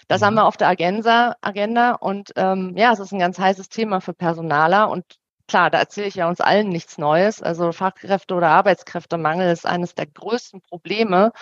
Das 0.08 0.22
haben 0.22 0.34
mhm. 0.34 0.38
wir 0.38 0.44
auf 0.46 0.56
der 0.56 0.66
Agenda, 0.66 1.36
Agenda 1.42 1.92
und 1.92 2.32
ähm, 2.34 2.76
ja, 2.76 2.92
es 2.92 2.98
ist 2.98 3.12
ein 3.12 3.20
ganz 3.20 3.38
heißes 3.38 3.68
Thema 3.68 4.00
für 4.00 4.14
Personaler 4.14 4.90
und 4.90 5.04
klar, 5.46 5.70
da 5.70 5.78
erzähle 5.78 6.08
ich 6.08 6.16
ja 6.16 6.28
uns 6.28 6.40
allen 6.40 6.68
nichts 6.68 6.98
Neues. 6.98 7.42
Also 7.42 7.72
Fachkräfte- 7.72 8.34
oder 8.34 8.48
Arbeitskräftemangel 8.48 9.50
ist 9.50 9.66
eines 9.66 9.94
der 9.94 10.06
größten 10.06 10.60
Probleme, 10.62 11.32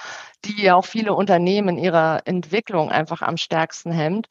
die 0.45 0.63
ja 0.63 0.75
auch 0.77 0.85
viele 0.85 1.15
Unternehmen 1.15 1.79
ihrer 1.79 2.23
Entwicklung 2.27 2.91
einfach 2.91 3.23
am 3.23 3.37
stärksten 3.37 3.93
hemmt. 3.93 4.29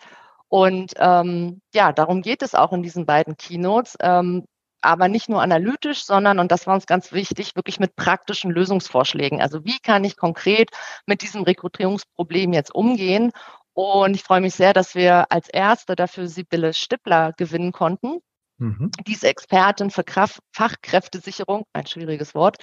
Und 0.47 0.93
ähm, 0.97 1.61
ja, 1.73 1.91
darum 1.93 2.21
geht 2.21 2.43
es 2.43 2.55
auch 2.55 2.73
in 2.73 2.83
diesen 2.83 3.05
beiden 3.05 3.37
Keynotes. 3.37 3.97
Ähm, 3.99 4.45
aber 4.81 5.07
nicht 5.07 5.29
nur 5.29 5.41
analytisch, 5.41 6.03
sondern, 6.05 6.39
und 6.39 6.51
das 6.51 6.67
war 6.67 6.75
uns 6.75 6.85
ganz 6.85 7.13
wichtig, 7.13 7.55
wirklich 7.55 7.79
mit 7.79 7.95
praktischen 7.95 8.51
Lösungsvorschlägen. 8.51 9.41
Also 9.41 9.63
wie 9.65 9.79
kann 9.79 10.03
ich 10.03 10.17
konkret 10.17 10.71
mit 11.05 11.21
diesem 11.21 11.43
Rekrutierungsproblem 11.43 12.53
jetzt 12.53 12.75
umgehen? 12.75 13.31
Und 13.73 14.13
ich 14.15 14.23
freue 14.23 14.41
mich 14.41 14.55
sehr, 14.55 14.73
dass 14.73 14.93
wir 14.93 15.31
als 15.31 15.49
Erste 15.49 15.95
dafür 15.95 16.27
Sibylle 16.27 16.73
Stippler 16.73 17.33
gewinnen 17.33 17.71
konnten. 17.71 18.19
Mhm. 18.57 18.91
Die 19.07 19.13
ist 19.13 19.23
Expertin 19.23 19.89
für 19.89 20.03
Kraft 20.03 20.39
Fachkräftesicherung, 20.51 21.65
ein 21.73 21.87
schwieriges 21.87 22.35
Wort, 22.35 22.57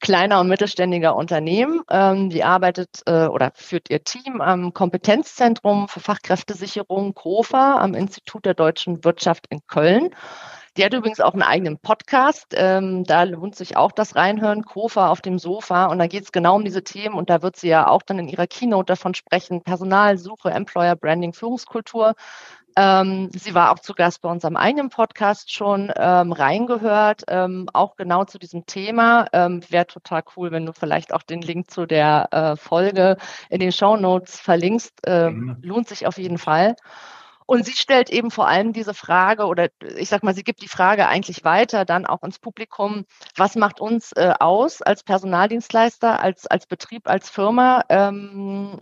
kleiner 0.00 0.40
und 0.40 0.48
mittelständiger 0.48 1.16
Unternehmen. 1.16 1.80
Ähm, 1.90 2.30
die 2.30 2.44
arbeitet 2.44 3.02
äh, 3.06 3.26
oder 3.26 3.52
führt 3.54 3.90
ihr 3.90 4.04
Team 4.04 4.40
am 4.40 4.74
Kompetenzzentrum 4.74 5.88
für 5.88 6.00
Fachkräftesicherung 6.00 7.14
KOFA 7.14 7.78
am 7.78 7.94
Institut 7.94 8.44
der 8.44 8.54
deutschen 8.54 9.02
Wirtschaft 9.04 9.46
in 9.48 9.60
Köln. 9.66 10.10
Die 10.76 10.84
hat 10.84 10.94
übrigens 10.94 11.20
auch 11.20 11.32
einen 11.32 11.42
eigenen 11.42 11.78
Podcast. 11.78 12.54
Ähm, 12.56 13.02
da 13.04 13.24
lohnt 13.24 13.56
sich 13.56 13.76
auch 13.76 13.90
das 13.90 14.14
Reinhören, 14.14 14.64
Kofa 14.64 15.08
auf 15.08 15.20
dem 15.20 15.38
Sofa. 15.38 15.86
Und 15.86 15.98
da 15.98 16.06
geht 16.06 16.22
es 16.22 16.32
genau 16.32 16.54
um 16.56 16.64
diese 16.64 16.84
Themen. 16.84 17.16
Und 17.16 17.28
da 17.28 17.42
wird 17.42 17.56
sie 17.56 17.68
ja 17.68 17.88
auch 17.88 18.02
dann 18.02 18.20
in 18.20 18.28
ihrer 18.28 18.46
Keynote 18.46 18.86
davon 18.86 19.14
sprechen. 19.14 19.62
Personalsuche, 19.62 20.50
Employer 20.50 20.94
Branding, 20.94 21.32
Führungskultur. 21.32 22.14
Ähm, 22.76 23.30
sie 23.32 23.54
war 23.54 23.72
auch 23.72 23.78
zu 23.78 23.94
Gast 23.94 24.22
bei 24.22 24.30
unserem 24.30 24.56
eigenen 24.56 24.90
Podcast 24.90 25.52
schon 25.52 25.92
ähm, 25.96 26.32
reingehört, 26.32 27.24
ähm, 27.28 27.68
auch 27.72 27.96
genau 27.96 28.24
zu 28.24 28.38
diesem 28.38 28.66
Thema. 28.66 29.26
Ähm, 29.32 29.62
Wäre 29.68 29.86
total 29.86 30.22
cool, 30.36 30.50
wenn 30.50 30.66
du 30.66 30.72
vielleicht 30.72 31.12
auch 31.12 31.22
den 31.22 31.42
Link 31.42 31.70
zu 31.70 31.86
der 31.86 32.28
äh, 32.30 32.56
Folge 32.56 33.16
in 33.48 33.60
den 33.60 33.72
Show 33.72 33.96
Notes 33.96 34.40
verlinkst. 34.40 35.00
Ähm, 35.06 35.58
lohnt 35.62 35.88
sich 35.88 36.06
auf 36.06 36.18
jeden 36.18 36.38
Fall. 36.38 36.76
Und 37.50 37.66
sie 37.66 37.72
stellt 37.72 38.10
eben 38.10 38.30
vor 38.30 38.46
allem 38.46 38.72
diese 38.72 38.94
Frage 38.94 39.46
oder 39.46 39.70
ich 39.96 40.08
sag 40.08 40.22
mal, 40.22 40.36
sie 40.36 40.44
gibt 40.44 40.62
die 40.62 40.68
Frage 40.68 41.08
eigentlich 41.08 41.42
weiter 41.42 41.84
dann 41.84 42.06
auch 42.06 42.22
ins 42.22 42.38
Publikum, 42.38 43.06
was 43.34 43.56
macht 43.56 43.80
uns 43.80 44.12
äh, 44.12 44.32
aus 44.38 44.82
als 44.82 45.02
Personaldienstleister, 45.02 46.20
als, 46.20 46.46
als 46.46 46.66
Betrieb, 46.66 47.08
als 47.08 47.28
Firma? 47.28 47.82
Ähm, 47.88 48.78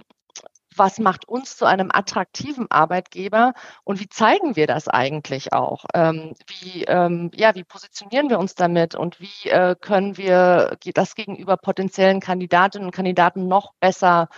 was 0.79 0.99
macht 0.99 1.29
uns 1.29 1.57
zu 1.57 1.65
einem 1.65 1.91
attraktiven 1.93 2.71
Arbeitgeber 2.71 3.55
und 3.85 4.01
wie 4.01 4.09
zeigen 4.09 4.57
wir 4.57 4.67
das 4.67 4.89
eigentlich 4.89 5.53
auch? 5.53 5.85
Ähm, 5.95 6.35
wie, 6.47 6.85
ähm, 6.85 7.31
ja, 7.35 7.55
wie 7.55 7.65
positionieren 7.65 8.31
wir 8.31 8.39
uns 8.39 8.55
damit 8.55 8.95
und 8.95 9.21
wie 9.21 9.49
äh, 9.49 9.75
können 9.81 10.17
wir 10.17 10.77
das 10.95 11.15
gegenüber 11.15 11.57
potenziellen 11.57 12.21
Kandidatinnen 12.21 12.87
und 12.87 12.95
Kandidaten 12.95 13.49
noch 13.49 13.73
besser 13.81 14.29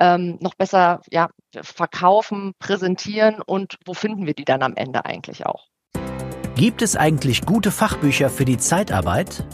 ähm, 0.00 0.38
noch 0.40 0.54
besser 0.54 1.02
ja, 1.10 1.28
verkaufen, 1.54 2.54
präsentieren 2.58 3.40
und 3.40 3.78
wo 3.84 3.94
finden 3.94 4.26
wir 4.26 4.34
die 4.34 4.44
dann 4.44 4.62
am 4.62 4.74
Ende 4.74 5.04
eigentlich 5.04 5.46
auch? 5.46 5.68
Gibt 6.56 6.82
es 6.82 6.96
eigentlich 6.96 7.46
gute 7.46 7.70
Fachbücher 7.70 8.30
für 8.30 8.44
die 8.44 8.58
Zeitarbeit? 8.58 9.44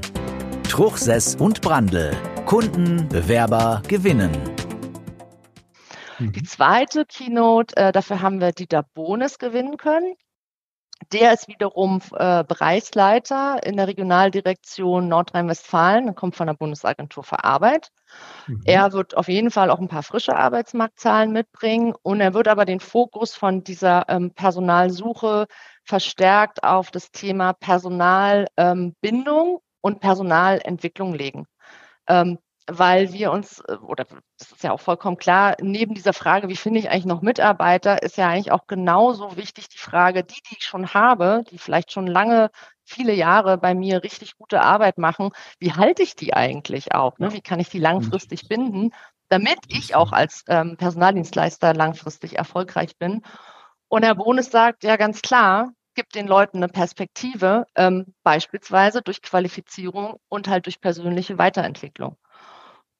Truchsess 0.69 1.35
und 1.35 1.63
Brandl. 1.63 2.13
Kunden, 2.47 3.09
Bewerber 3.09 3.83
gewinnen. 3.89 4.31
Die 6.21 6.45
zweite 6.45 7.07
Keynote, 7.07 7.77
äh, 7.77 7.91
dafür 7.91 8.23
haben 8.23 8.41
wir 8.41 8.53
Dieter 8.53 8.85
Bohnes 8.95 9.39
gewinnen 9.39 9.79
können. 9.79 10.15
Der 11.13 11.33
ist 11.33 11.49
wiederum 11.49 12.01
äh, 12.17 12.45
Bereichsleiter 12.45 13.65
in 13.65 13.77
der 13.77 13.89
Regionaldirektion 13.89 15.09
Nordrhein-Westfalen, 15.09 16.09
Er 16.09 16.15
kommt 16.15 16.37
von 16.37 16.47
der 16.47 16.55
Bundesagentur 16.55 17.25
für 17.25 17.43
Arbeit. 17.45 17.91
Mhm. 18.47 18.63
Er 18.65 18.93
wird 18.93 19.17
auf 19.17 19.29
jeden 19.29 19.51
Fall 19.51 19.71
auch 19.71 19.79
ein 19.81 19.89
paar 19.89 20.03
frische 20.03 20.37
Arbeitsmarktzahlen 20.37 21.33
mitbringen 21.33 21.95
und 22.03 22.21
er 22.21 22.35
wird 22.35 22.49
aber 22.49 22.65
den 22.65 22.81
Fokus 22.81 23.35
von 23.35 23.65
dieser 23.65 24.09
ähm, 24.09 24.33
Personalsuche 24.33 25.47
verstärkt 25.85 26.63
auf 26.65 26.91
das 26.91 27.11
Thema 27.11 27.53
Personalbindung 27.53 28.49
ähm, 28.57 29.59
und 29.81 30.01
Personalentwicklung 30.01 31.15
legen. 31.15 31.47
Ähm, 32.09 32.39
weil 32.67 33.13
wir 33.13 33.31
uns, 33.31 33.61
äh, 33.61 33.77
oder 33.77 34.05
das 34.39 34.53
ist 34.53 34.63
ja 34.63 34.73
auch 34.73 34.81
vollkommen 34.81 35.17
klar, 35.17 35.57
neben 35.61 35.95
dieser 35.95 36.13
Frage, 36.13 36.49
wie 36.49 36.57
finde 36.57 36.81
ich 36.81 36.91
eigentlich 36.91 37.05
noch 37.07 37.23
Mitarbeiter, 37.23 38.03
ist 38.03 38.17
ja 38.17 38.29
eigentlich 38.29 38.53
auch 38.53 38.67
genauso 38.67 39.37
wichtig 39.37 39.69
die 39.69 39.79
Frage, 39.79 40.25
die, 40.25 40.41
die 40.51 40.57
ich 40.59 40.65
schon 40.65 40.95
habe, 40.95 41.45
die 41.51 41.59
vielleicht 41.59 41.93
schon 41.93 42.07
lange, 42.07 42.51
viele 42.85 43.15
Jahre 43.15 43.59
bei 43.59 43.75
mir 43.75 44.03
richtig 44.03 44.37
gute 44.37 44.61
Arbeit 44.61 44.99
machen, 44.99 45.31
wie 45.59 45.73
halte 45.73 46.03
ich 46.03 46.17
die 46.17 46.35
eigentlich 46.35 46.95
auch? 46.95 47.19
Ne? 47.19 47.33
Wie 47.33 47.41
kann 47.41 47.61
ich 47.61 47.71
die 47.71 47.79
langfristig 47.79 48.49
binden, 48.49 48.93
damit 49.29 49.59
ich 49.69 49.95
auch 49.95 50.13
als 50.13 50.45
ähm, 50.49 50.77
Personaldienstleister 50.77 51.75
langfristig 51.75 52.37
erfolgreich 52.37 52.97
bin? 52.99 53.23
Und 53.89 54.05
Herr 54.05 54.17
Bohnes 54.17 54.51
sagt 54.51 54.85
ja 54.85 54.97
ganz 54.97 55.23
klar, 55.23 55.71
gibt 55.95 56.15
den 56.15 56.27
Leuten 56.27 56.59
eine 56.59 56.69
Perspektive, 56.69 57.67
ähm, 57.77 58.15
beispielsweise 58.23 59.03
durch 59.03 59.23
Qualifizierung 59.23 60.17
und 60.29 60.49
halt 60.49 60.67
durch 60.67 60.81
persönliche 60.81 61.39
Weiterentwicklung. 61.39 62.17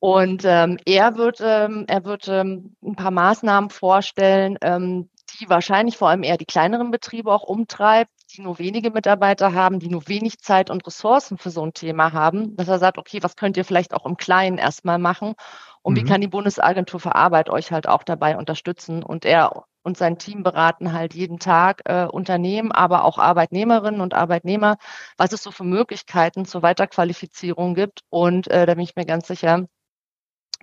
Und 0.05 0.43
ähm, 0.45 0.77
er 0.85 1.17
wird, 1.17 1.41
ähm, 1.41 1.87
er 1.89 2.05
wird 2.05 2.29
ähm, 2.29 2.77
ein 2.85 2.95
paar 2.95 3.11
Maßnahmen 3.11 3.71
vorstellen, 3.71 4.59
ähm, 4.61 5.09
die 5.41 5.49
wahrscheinlich 5.49 5.97
vor 5.97 6.11
allem 6.11 6.25
eher 6.25 6.37
die 6.37 6.45
kleineren 6.45 6.91
Betriebe 6.91 7.33
auch 7.33 7.43
umtreibt, 7.43 8.11
die 8.37 8.43
nur 8.43 8.59
wenige 8.59 8.91
Mitarbeiter 8.91 9.55
haben, 9.55 9.79
die 9.79 9.89
nur 9.89 10.07
wenig 10.07 10.41
Zeit 10.41 10.69
und 10.69 10.87
Ressourcen 10.87 11.39
für 11.39 11.49
so 11.49 11.65
ein 11.65 11.73
Thema 11.73 12.13
haben, 12.13 12.55
dass 12.55 12.69
er 12.69 12.79
sagt, 12.79 12.99
okay, 12.99 13.23
was 13.23 13.35
könnt 13.35 13.57
ihr 13.57 13.65
vielleicht 13.65 13.95
auch 13.95 14.05
im 14.05 14.19
Kleinen 14.19 14.59
erstmal 14.59 14.99
machen 14.99 15.37
und 15.81 15.95
mhm. 15.95 15.97
wie 15.97 16.05
kann 16.05 16.21
die 16.21 16.29
Bundesagentur 16.29 17.01
für 17.01 17.15
Arbeit 17.15 17.49
euch 17.49 17.73
halt 17.73 17.89
auch 17.89 18.03
dabei 18.03 18.37
unterstützen? 18.37 19.03
Und 19.03 19.25
er 19.25 19.65
und 19.85 19.97
sein 19.97 20.19
Team 20.19 20.43
beraten 20.43 20.93
halt 20.93 21.15
jeden 21.15 21.39
Tag 21.39 21.81
äh, 21.87 22.05
Unternehmen, 22.05 22.73
aber 22.73 23.05
auch 23.05 23.17
Arbeitnehmerinnen 23.17 24.03
und 24.03 24.13
Arbeitnehmer, 24.13 24.77
was 25.17 25.33
es 25.33 25.43
so 25.43 25.51
für 25.51 25.65
Möglichkeiten 25.65 26.45
zur 26.45 26.63
Weiterqualifizierung 26.63 27.75
gibt. 27.75 28.01
Und 28.11 28.49
äh, 28.49 28.67
da 28.67 28.75
bin 28.75 28.85
ich 28.85 28.97
mir 28.97 29.07
ganz 29.07 29.27
sicher, 29.29 29.67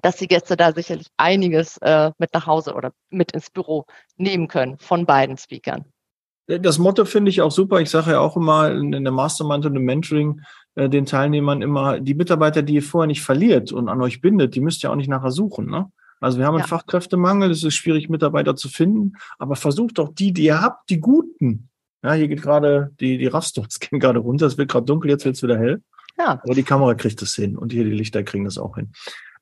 dass 0.01 0.17
die 0.17 0.27
Gäste 0.27 0.57
da 0.57 0.73
sicherlich 0.73 1.07
einiges 1.17 1.77
äh, 1.77 2.11
mit 2.17 2.33
nach 2.33 2.47
Hause 2.47 2.73
oder 2.73 2.91
mit 3.09 3.31
ins 3.31 3.49
Büro 3.49 3.85
nehmen 4.17 4.47
können 4.47 4.77
von 4.79 5.05
beiden 5.05 5.37
Speakern. 5.37 5.85
Das 6.47 6.79
Motto 6.79 7.05
finde 7.05 7.29
ich 7.29 7.41
auch 7.41 7.51
super. 7.51 7.79
Ich 7.79 7.89
sage 7.89 8.11
ja 8.11 8.19
auch 8.19 8.35
immer 8.35 8.71
in 8.71 8.91
der 8.91 9.11
Mastermind 9.11 9.65
und 9.65 9.75
im 9.75 9.83
Mentoring 9.83 10.41
äh, 10.75 10.89
den 10.89 11.05
Teilnehmern 11.05 11.61
immer, 11.61 11.99
die 11.99 12.13
Mitarbeiter, 12.13 12.61
die 12.61 12.75
ihr 12.75 12.83
vorher 12.83 13.07
nicht 13.07 13.21
verliert 13.21 13.71
und 13.71 13.89
an 13.89 14.01
euch 14.01 14.21
bindet, 14.21 14.55
die 14.55 14.61
müsst 14.61 14.83
ihr 14.83 14.91
auch 14.91 14.95
nicht 14.95 15.09
nachher 15.09 15.31
suchen. 15.31 15.67
Ne? 15.67 15.91
Also 16.19 16.39
wir 16.39 16.45
haben 16.45 16.55
einen 16.55 16.63
ja. 16.63 16.67
Fachkräftemangel, 16.67 17.51
es 17.51 17.63
ist 17.63 17.75
schwierig, 17.75 18.09
Mitarbeiter 18.09 18.55
zu 18.55 18.69
finden, 18.69 19.13
aber 19.39 19.55
versucht 19.55 19.97
doch 19.97 20.13
die, 20.13 20.33
die 20.33 20.43
ihr 20.43 20.61
habt, 20.61 20.89
die 20.89 20.99
guten. 20.99 21.69
Ja, 22.03 22.13
hier 22.13 22.27
geht 22.27 22.41
gerade, 22.41 22.91
die, 22.99 23.17
die 23.17 23.27
Rastons 23.27 23.79
gehen 23.79 23.99
gerade 23.99 24.19
runter, 24.19 24.45
es 24.45 24.57
wird 24.57 24.69
gerade 24.69 24.85
dunkel, 24.85 25.11
jetzt 25.11 25.25
wird 25.25 25.35
es 25.35 25.43
wieder 25.43 25.57
hell. 25.57 25.81
Ja. 26.17 26.39
Aber 26.43 26.53
die 26.53 26.63
Kamera 26.63 26.93
kriegt 26.93 27.21
es 27.21 27.35
hin 27.35 27.57
und 27.57 27.71
hier 27.71 27.83
die 27.83 27.91
Lichter 27.91 28.23
kriegen 28.23 28.45
das 28.45 28.57
auch 28.57 28.75
hin. 28.75 28.91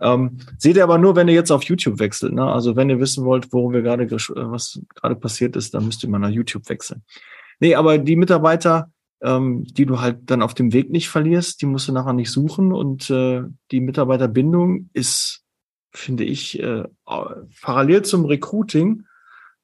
Ähm, 0.02 0.38
seht 0.58 0.78
ihr 0.78 0.84
aber 0.84 0.98
nur, 0.98 1.16
wenn 1.16 1.28
ihr 1.28 1.34
jetzt 1.34 1.52
auf 1.52 1.64
YouTube 1.64 2.00
wechselt. 2.00 2.34
Ne? 2.34 2.44
Also 2.44 2.76
wenn 2.76 2.90
ihr 2.90 3.00
wissen 3.00 3.26
wollt, 3.26 3.52
worum 3.52 3.74
wir 3.74 3.82
gerade, 3.82 4.10
was 4.10 4.82
gerade 4.96 5.16
passiert 5.16 5.56
ist, 5.56 5.74
dann 5.74 5.86
müsst 5.86 6.04
ihr 6.04 6.10
mal 6.10 6.20
nach 6.20 6.30
YouTube 6.30 6.70
wechseln. 6.70 7.04
Nee, 7.60 7.76
aber 7.76 7.98
die 7.98 8.16
Mitarbeiter, 8.16 8.92
ähm, 9.22 9.66
die 9.66 9.86
du 9.86 10.00
halt 10.00 10.20
dann 10.32 10.42
auf 10.42 10.54
dem 10.54 10.72
Weg 10.72 10.90
nicht 10.90 11.10
verlierst, 11.10 11.62
die 11.62 11.66
musst 11.66 11.88
du 11.90 11.92
nachher 11.92 12.14
nicht 12.14 12.32
suchen. 12.32 12.72
Und 12.72 13.10
äh, 13.10 13.44
die 13.72 13.82
Mitarbeiterbindung 13.82 14.90
ist 14.94 15.44
finde 15.92 16.24
ich, 16.24 16.60
äh, 16.60 16.84
parallel 17.62 18.04
zum 18.04 18.26
Recruiting 18.26 19.06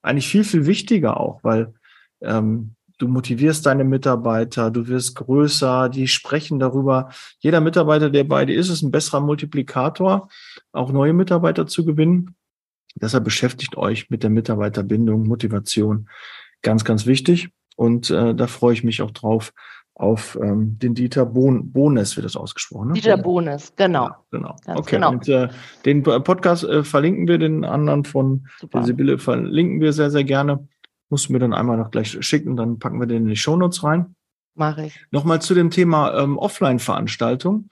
eigentlich 0.02 0.28
viel, 0.28 0.44
viel 0.44 0.66
wichtiger 0.66 1.20
auch, 1.20 1.44
weil 1.44 1.74
ähm, 2.22 2.76
du 2.98 3.08
motivierst 3.08 3.66
deine 3.66 3.84
Mitarbeiter, 3.84 4.72
du 4.72 4.88
wirst 4.88 5.16
größer, 5.16 5.90
die 5.90 6.08
sprechen 6.08 6.60
darüber. 6.60 7.10
Jeder 7.40 7.62
Mitarbeiter, 7.62 8.10
der 8.10 8.24
bei 8.24 8.46
dir 8.46 8.58
ist, 8.58 8.70
ist 8.70 8.82
ein 8.82 8.92
besserer 8.92 9.22
Multiplikator, 9.22 10.30
auch 10.72 10.92
neue 10.92 11.14
Mitarbeiter 11.14 11.68
zu 11.68 11.86
gewinnen. 11.86 12.36
Deshalb 12.96 13.26
beschäftigt 13.26 13.76
euch 13.76 14.10
mit 14.10 14.24
der 14.24 14.30
Mitarbeiterbindung, 14.30 15.28
Motivation. 15.28 16.10
Ganz, 16.62 16.86
ganz 16.86 17.06
wichtig. 17.06 17.50
Und 17.76 18.10
äh, 18.10 18.34
da 18.34 18.48
freue 18.48 18.74
ich 18.74 18.84
mich 18.84 19.02
auch 19.02 19.12
drauf, 19.12 19.52
auf 19.96 20.38
ähm, 20.42 20.78
den 20.78 20.94
Dieter 20.94 21.26
Bon 21.26 21.72
Bones 21.72 22.18
wird 22.18 22.26
das 22.26 22.36
ausgesprochen. 22.36 22.90
Ne? 22.90 22.94
Dieter 22.96 23.18
Bones, 23.18 23.74
genau. 23.78 24.08
Ja, 24.08 24.20
genau. 24.30 24.56
Ganz 24.66 24.80
okay. 24.80 24.96
Genau. 24.96 25.12
Und 25.12 25.30
äh, 25.30 25.48
den 25.86 26.04
Podcast 26.04 26.66
äh, 26.66 26.84
verlinken 26.84 27.28
wir, 27.28 27.38
den 27.38 27.64
anderen 27.64 28.04
von 28.04 28.48
Sibylle 28.84 29.18
verlinken 29.18 29.80
wir 29.80 29.94
sehr, 29.94 30.12
sehr 30.12 30.26
gerne. 30.26 30.68
Musst 31.10 31.30
du 31.30 31.34
mir 31.34 31.40
dann 31.40 31.54
einmal 31.54 31.78
noch 31.78 31.92
gleich 31.92 32.18
schicken, 32.26 32.56
dann 32.56 32.80
packen 32.80 33.00
wir 33.00 33.08
den 33.08 33.24
in 33.24 33.30
die 33.30 33.36
Shownotes 33.36 33.84
rein. 33.84 34.16
Mache 34.56 34.88
ich. 34.88 35.06
Nochmal 35.12 35.42
zu 35.42 35.54
dem 35.54 35.70
Thema 35.70 36.18
ähm, 36.18 36.38
Offline-Veranstaltung. 36.38 37.70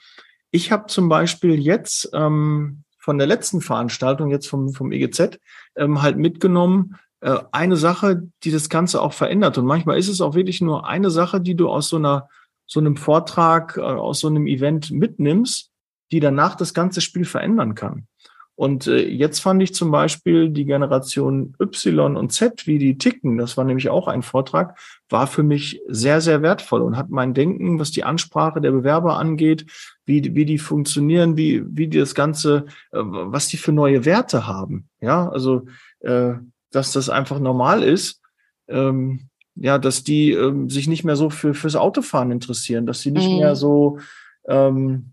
Ich 0.51 0.71
habe 0.71 0.87
zum 0.87 1.09
Beispiel 1.09 1.59
jetzt 1.59 2.09
ähm, 2.13 2.83
von 2.99 3.17
der 3.17 3.27
letzten 3.27 3.61
Veranstaltung, 3.61 4.29
jetzt 4.29 4.47
vom, 4.47 4.73
vom 4.73 4.91
EGZ, 4.91 5.39
ähm, 5.75 6.01
halt 6.01 6.17
mitgenommen, 6.17 6.97
äh, 7.21 7.39
eine 7.51 7.77
Sache, 7.77 8.23
die 8.43 8.51
das 8.51 8.69
Ganze 8.69 9.01
auch 9.01 9.13
verändert. 9.13 9.57
Und 9.57 9.65
manchmal 9.65 9.97
ist 9.97 10.09
es 10.09 10.21
auch 10.21 10.35
wirklich 10.35 10.61
nur 10.61 10.87
eine 10.87 11.09
Sache, 11.09 11.41
die 11.41 11.55
du 11.55 11.69
aus 11.69 11.89
so 11.89 11.95
einer, 11.95 12.29
so 12.65 12.79
einem 12.79 12.97
Vortrag, 12.97 13.77
äh, 13.77 13.81
aus 13.81 14.19
so 14.19 14.27
einem 14.27 14.45
Event 14.45 14.91
mitnimmst, 14.91 15.71
die 16.11 16.19
danach 16.19 16.55
das 16.55 16.73
ganze 16.73 17.01
Spiel 17.01 17.25
verändern 17.25 17.75
kann. 17.75 18.07
Und 18.55 18.85
äh, 18.85 19.07
jetzt 19.07 19.39
fand 19.39 19.63
ich 19.63 19.73
zum 19.73 19.89
Beispiel 19.89 20.49
die 20.49 20.65
Generation 20.65 21.55
Y 21.59 22.15
und 22.15 22.31
Z, 22.31 22.67
wie 22.67 22.77
die 22.77 22.97
ticken, 22.97 23.37
das 23.37 23.57
war 23.57 23.63
nämlich 23.63 23.89
auch 23.89 24.07
ein 24.07 24.21
Vortrag, 24.21 24.77
war 25.09 25.25
für 25.25 25.41
mich 25.41 25.81
sehr, 25.87 26.21
sehr 26.21 26.43
wertvoll 26.43 26.81
und 26.81 26.95
hat 26.95 27.09
mein 27.09 27.33
Denken, 27.33 27.79
was 27.79 27.91
die 27.91 28.03
Ansprache 28.03 28.61
der 28.61 28.71
Bewerber 28.71 29.17
angeht, 29.17 29.65
wie, 30.05 30.35
wie 30.35 30.45
die 30.45 30.59
funktionieren, 30.59 31.35
wie, 31.35 31.63
wie 31.65 31.87
die 31.87 31.97
das 31.97 32.13
Ganze, 32.13 32.65
äh, 32.91 32.99
was 32.99 33.47
die 33.47 33.57
für 33.57 33.71
neue 33.71 34.05
Werte 34.05 34.45
haben. 34.45 34.87
Ja, 35.01 35.29
also, 35.29 35.65
äh, 36.01 36.33
dass 36.71 36.91
das 36.91 37.09
einfach 37.09 37.39
normal 37.39 37.81
ist, 37.81 38.21
ähm, 38.67 39.29
ja, 39.55 39.77
dass 39.77 40.03
die 40.03 40.31
ähm, 40.31 40.69
sich 40.69 40.87
nicht 40.87 41.03
mehr 41.03 41.15
so 41.15 41.29
für 41.29 41.53
fürs 41.53 41.75
Autofahren 41.75 42.31
interessieren, 42.31 42.85
dass 42.85 43.01
sie 43.01 43.11
nicht 43.11 43.29
mhm. 43.29 43.37
mehr 43.37 43.55
so 43.55 43.99
ähm, 44.47 45.12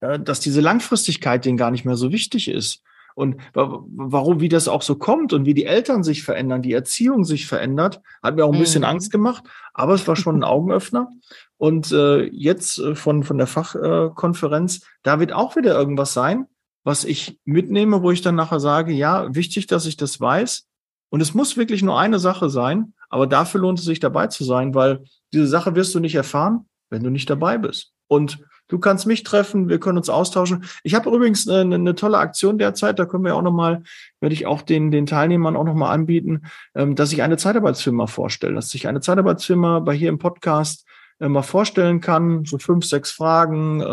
dass 0.00 0.40
diese 0.40 0.60
Langfristigkeit 0.60 1.44
denen 1.44 1.58
gar 1.58 1.70
nicht 1.70 1.84
mehr 1.84 1.96
so 1.96 2.12
wichtig 2.12 2.48
ist. 2.48 2.82
Und 3.14 3.36
warum, 3.52 4.40
wie 4.40 4.48
das 4.48 4.68
auch 4.68 4.82
so 4.82 4.94
kommt 4.94 5.32
und 5.32 5.44
wie 5.44 5.54
die 5.54 5.66
Eltern 5.66 6.02
sich 6.02 6.22
verändern, 6.22 6.62
die 6.62 6.72
Erziehung 6.72 7.24
sich 7.24 7.46
verändert, 7.46 8.00
hat 8.22 8.36
mir 8.36 8.44
auch 8.44 8.52
ein 8.52 8.58
bisschen 8.58 8.82
mhm. 8.82 8.88
Angst 8.88 9.10
gemacht, 9.10 9.44
aber 9.74 9.94
es 9.94 10.06
war 10.08 10.16
schon 10.16 10.36
ein 10.36 10.44
Augenöffner. 10.50 11.10
Und 11.56 11.92
äh, 11.92 12.24
jetzt 12.28 12.78
äh, 12.78 12.94
von, 12.94 13.22
von 13.22 13.36
der 13.36 13.46
Fachkonferenz, 13.46 14.78
äh, 14.78 14.86
da 15.02 15.20
wird 15.20 15.32
auch 15.32 15.56
wieder 15.56 15.78
irgendwas 15.78 16.14
sein, 16.14 16.46
was 16.84 17.04
ich 17.04 17.38
mitnehme, 17.44 18.02
wo 18.02 18.10
ich 18.10 18.22
dann 18.22 18.36
nachher 18.36 18.60
sage, 18.60 18.92
ja, 18.92 19.34
wichtig, 19.34 19.66
dass 19.66 19.86
ich 19.86 19.96
das 19.96 20.20
weiß. 20.20 20.66
Und 21.10 21.20
es 21.20 21.34
muss 21.34 21.56
wirklich 21.56 21.82
nur 21.82 21.98
eine 21.98 22.18
Sache 22.18 22.48
sein, 22.48 22.94
aber 23.10 23.26
dafür 23.26 23.60
lohnt 23.60 23.80
es 23.80 23.84
sich 23.84 24.00
dabei 24.00 24.28
zu 24.28 24.44
sein, 24.44 24.74
weil 24.74 25.04
diese 25.32 25.46
Sache 25.46 25.74
wirst 25.74 25.94
du 25.94 26.00
nicht 26.00 26.14
erfahren, 26.14 26.68
wenn 26.88 27.02
du 27.02 27.10
nicht 27.10 27.28
dabei 27.28 27.58
bist. 27.58 27.92
Und 28.06 28.38
Du 28.70 28.78
kannst 28.78 29.06
mich 29.06 29.24
treffen, 29.24 29.68
wir 29.68 29.80
können 29.80 29.98
uns 29.98 30.08
austauschen. 30.08 30.64
Ich 30.84 30.94
habe 30.94 31.10
übrigens 31.10 31.48
eine, 31.48 31.74
eine, 31.74 31.94
tolle 31.96 32.18
Aktion 32.18 32.56
derzeit, 32.56 32.98
da 33.00 33.04
können 33.04 33.24
wir 33.24 33.34
auch 33.34 33.42
nochmal, 33.42 33.82
werde 34.20 34.32
ich 34.32 34.46
auch 34.46 34.62
den, 34.62 34.92
den 34.92 35.06
Teilnehmern 35.06 35.56
auch 35.56 35.64
nochmal 35.64 35.92
anbieten, 35.92 36.42
ähm, 36.76 36.94
dass 36.94 37.12
ich 37.12 37.22
eine 37.22 37.36
Zeitarbeitsfirma 37.36 38.06
vorstelle, 38.06 38.54
dass 38.54 38.72
ich 38.72 38.86
eine 38.86 39.00
Zeitarbeitsfirma 39.00 39.80
bei 39.80 39.92
hier 39.92 40.08
im 40.08 40.18
Podcast 40.18 40.86
äh, 41.18 41.28
mal 41.28 41.42
vorstellen 41.42 42.00
kann, 42.00 42.44
so 42.44 42.58
fünf, 42.58 42.86
sechs 42.86 43.10
Fragen, 43.10 43.80
äh, 43.80 43.84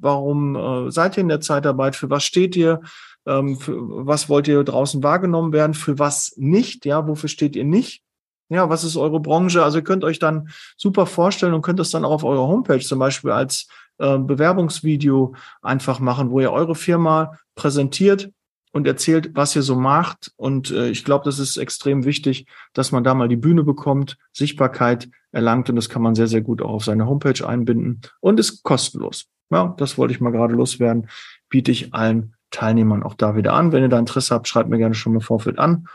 warum 0.00 0.54
äh, 0.54 0.90
seid 0.92 1.16
ihr 1.16 1.22
in 1.22 1.28
der 1.28 1.40
Zeitarbeit, 1.40 1.96
für 1.96 2.08
was 2.08 2.22
steht 2.22 2.54
ihr, 2.54 2.82
ähm, 3.26 3.58
was 3.66 4.28
wollt 4.28 4.46
ihr 4.46 4.62
draußen 4.62 5.02
wahrgenommen 5.02 5.52
werden, 5.52 5.74
für 5.74 5.98
was 5.98 6.34
nicht, 6.36 6.86
ja, 6.86 7.08
wofür 7.08 7.28
steht 7.28 7.56
ihr 7.56 7.64
nicht? 7.64 8.04
Ja, 8.48 8.68
was 8.68 8.82
ist 8.82 8.96
eure 8.96 9.20
Branche? 9.20 9.62
Also 9.62 9.78
ihr 9.78 9.84
könnt 9.84 10.02
euch 10.02 10.18
dann 10.18 10.48
super 10.76 11.06
vorstellen 11.06 11.54
und 11.54 11.62
könnt 11.62 11.78
das 11.78 11.90
dann 11.90 12.04
auch 12.04 12.10
auf 12.10 12.24
eurer 12.24 12.48
Homepage 12.48 12.80
zum 12.80 12.98
Beispiel 12.98 13.30
als 13.30 13.68
äh, 14.00 14.18
Bewerbungsvideo 14.18 15.34
einfach 15.62 16.00
machen, 16.00 16.30
wo 16.30 16.40
ihr 16.40 16.52
eure 16.52 16.74
Firma 16.74 17.38
präsentiert 17.54 18.32
und 18.72 18.86
erzählt, 18.86 19.30
was 19.34 19.54
ihr 19.56 19.62
so 19.62 19.76
macht. 19.76 20.32
Und 20.36 20.70
äh, 20.70 20.88
ich 20.88 21.04
glaube, 21.04 21.24
das 21.24 21.38
ist 21.38 21.56
extrem 21.56 22.04
wichtig, 22.04 22.46
dass 22.72 22.92
man 22.92 23.04
da 23.04 23.14
mal 23.14 23.28
die 23.28 23.36
Bühne 23.36 23.62
bekommt, 23.62 24.16
Sichtbarkeit 24.32 25.08
erlangt 25.32 25.68
und 25.70 25.76
das 25.76 25.88
kann 25.88 26.02
man 26.02 26.14
sehr, 26.14 26.26
sehr 26.26 26.40
gut 26.40 26.62
auch 26.62 26.70
auf 26.70 26.84
seine 26.84 27.06
Homepage 27.06 27.46
einbinden 27.46 28.00
und 28.20 28.40
ist 28.40 28.62
kostenlos. 28.62 29.26
Ja, 29.50 29.74
das 29.78 29.98
wollte 29.98 30.14
ich 30.14 30.20
mal 30.20 30.30
gerade 30.30 30.54
loswerden. 30.54 31.08
Biete 31.48 31.72
ich 31.72 31.92
allen 31.92 32.34
Teilnehmern 32.50 33.02
auch 33.02 33.14
da 33.14 33.36
wieder 33.36 33.52
an. 33.52 33.72
Wenn 33.72 33.82
ihr 33.82 33.88
da 33.88 33.98
Interesse 33.98 34.34
habt, 34.34 34.48
schreibt 34.48 34.70
mir 34.70 34.78
gerne 34.78 34.94
schon 34.94 35.14
im 35.14 35.20
Vorfeld 35.20 35.58
an, 35.58 35.88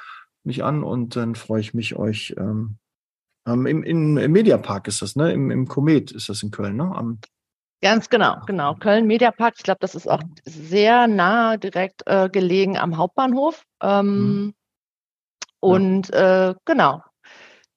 mich 0.43 0.63
an 0.63 0.83
und 0.83 1.15
dann 1.15 1.35
freue 1.35 1.62
ich 1.62 1.74
mich, 1.74 1.95
euch 1.95 2.35
ähm, 2.38 2.77
im, 3.45 3.65
im, 3.65 4.17
im 4.17 4.31
Mediapark 4.31 4.88
ist 4.88 5.01
das, 5.01 5.15
ne? 5.15 5.31
Im, 5.31 5.51
Im 5.51 5.67
Komet 5.67 6.12
ist 6.12 6.29
das 6.29 6.41
in 6.43 6.51
Köln, 6.51 6.77
ne? 6.77 6.91
Am 6.95 7.19
Ganz 7.82 8.10
genau, 8.10 8.38
genau. 8.46 8.75
Köln 8.75 9.05
Mediapark, 9.05 9.55
ich 9.58 9.63
glaube, 9.63 9.79
das 9.82 9.96
ist 9.96 10.08
auch 10.08 10.22
sehr 10.46 11.08
nah 11.08 11.58
direkt 11.58 12.01
äh, 12.08 12.29
gelegen 12.29 12.77
am 12.77 12.98
Hauptbahnhof. 12.98 13.63
Ähm, 13.82 14.17
mhm. 14.17 14.53
Und 15.60 16.13
äh, 16.13 16.53
genau, 16.65 17.01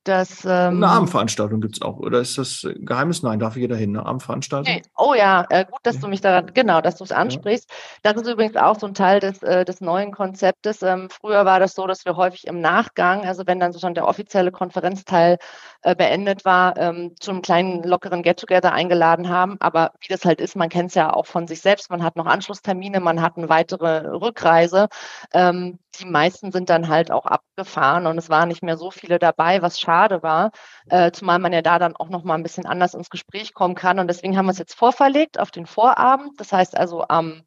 das, 0.09 0.45
ähm, 0.45 0.83
eine 0.83 0.89
Abendveranstaltung 0.89 1.61
gibt 1.61 1.77
es 1.77 1.83
auch, 1.83 1.99
oder 1.99 2.21
ist 2.21 2.39
das 2.39 2.67
Geheimnis? 2.77 3.23
Nein, 3.23 3.39
darf 3.39 3.57
jeder 3.57 3.77
hin, 3.77 3.97
eine 3.97 4.07
Abendveranstaltung? 4.07 4.75
Nee. 4.75 4.83
Oh 4.97 5.15
ja, 5.15 5.47
äh, 5.51 5.65
gut, 5.65 5.81
dass 5.83 6.01
du 6.01 6.09
mich 6.09 6.21
daran, 6.21 6.51
genau, 6.55 6.81
dass 6.81 6.97
du 6.97 7.05
es 7.05 7.13
ansprichst. 7.13 7.69
Ja. 7.71 8.13
Das 8.13 8.23
ist 8.23 8.29
übrigens 8.29 8.57
auch 8.57 8.79
so 8.79 8.87
ein 8.87 8.95
Teil 8.95 9.21
des, 9.21 9.43
äh, 9.43 9.65
des 9.65 9.81
neuen 9.81 10.13
Konzeptes. 10.13 10.83
Ähm, 10.83 11.09
früher 11.11 11.45
war 11.45 11.61
das 11.61 11.75
so, 11.75 11.87
dass 11.87 12.05
wir 12.05 12.17
häufig 12.17 12.47
im 12.47 12.61
Nachgang, 12.61 13.27
also 13.27 13.47
wenn 13.47 13.61
dann 13.61 13.73
so 13.73 13.79
schon 13.79 13.95
der 13.95 14.09
offizielle 14.09 14.51
Konferenzteil 14.51 15.39
äh, 15.83 15.95
beendet 15.95 16.45
war, 16.45 16.77
ähm, 16.77 17.15
zu 17.21 17.31
einem 17.31 17.43
kleinen 17.43 17.83
lockeren 17.83 18.23
Get-Together 18.23 18.73
eingeladen 18.73 19.29
haben. 19.29 19.57
Aber 19.61 19.93
wie 20.01 20.09
das 20.09 20.25
halt 20.25 20.41
ist, 20.41 20.57
man 20.57 20.69
kennt 20.69 20.89
es 20.89 20.95
ja 20.95 21.13
auch 21.13 21.27
von 21.27 21.47
sich 21.47 21.61
selbst, 21.61 21.91
man 21.91 22.03
hat 22.03 22.17
noch 22.17 22.27
Anschlusstermine, 22.27 23.01
man 23.01 23.21
hat 23.21 23.37
eine 23.37 23.49
weitere 23.49 24.09
Rückreise. 24.09 24.89
Ähm, 25.33 25.79
die 26.01 26.07
meisten 26.07 26.53
sind 26.53 26.71
dann 26.71 26.89
halt 26.89 27.11
auch 27.11 27.27
abgefahren 27.27 28.07
und 28.07 28.19
es 28.19 28.31
waren 28.31 28.49
nicht 28.49 28.63
mehr 28.63 28.77
so 28.77 28.91
viele 28.91 29.19
dabei, 29.19 29.63
was 29.63 29.81
schade 29.81 29.98
war, 30.23 30.51
äh, 30.89 31.11
zumal 31.13 31.39
man 31.39 31.53
ja 31.53 31.63
da 31.63 31.79
dann 31.79 31.97
auch 31.97 32.09
noch 32.09 32.25
mal 32.25 32.35
ein 32.35 32.43
bisschen 32.43 32.67
anders 32.67 32.95
ins 32.95 33.11
Gespräch 33.11 33.55
kommen 33.55 33.75
kann. 33.75 33.99
Und 33.99 34.09
deswegen 34.09 34.37
haben 34.37 34.47
wir 34.47 34.53
es 34.53 34.59
jetzt 34.59 34.75
vorverlegt 34.75 35.39
auf 35.39 35.51
den 35.51 35.67
Vorabend. 35.67 36.41
Das 36.41 36.53
heißt 36.53 36.77
also 36.77 37.05
am 37.09 37.43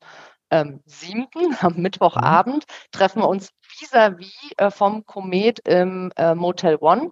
ähm, 0.52 0.82
7., 0.86 1.26
am 1.62 1.76
Mittwochabend, 1.78 2.66
treffen 2.92 3.22
wir 3.22 3.30
uns 3.30 3.50
vis-à-vis 3.62 4.28
-vis, 4.28 4.58
äh, 4.58 4.72
vom 4.72 5.06
Komet 5.06 5.60
im 5.68 6.12
äh, 6.18 6.36
Motel 6.36 6.78
One. 6.80 7.12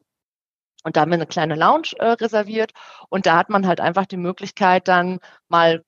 Und 0.83 0.95
da 0.95 1.01
haben 1.01 1.11
wir 1.11 1.15
eine 1.15 1.27
kleine 1.27 1.55
Lounge 1.55 1.91
äh, 1.97 2.11
reserviert. 2.11 2.71
Und 3.09 3.25
da 3.25 3.37
hat 3.37 3.49
man 3.49 3.67
halt 3.67 3.81
einfach 3.81 4.05
die 4.05 4.17
Möglichkeit, 4.17 4.87
dann 4.87 5.19
mal 5.49 5.83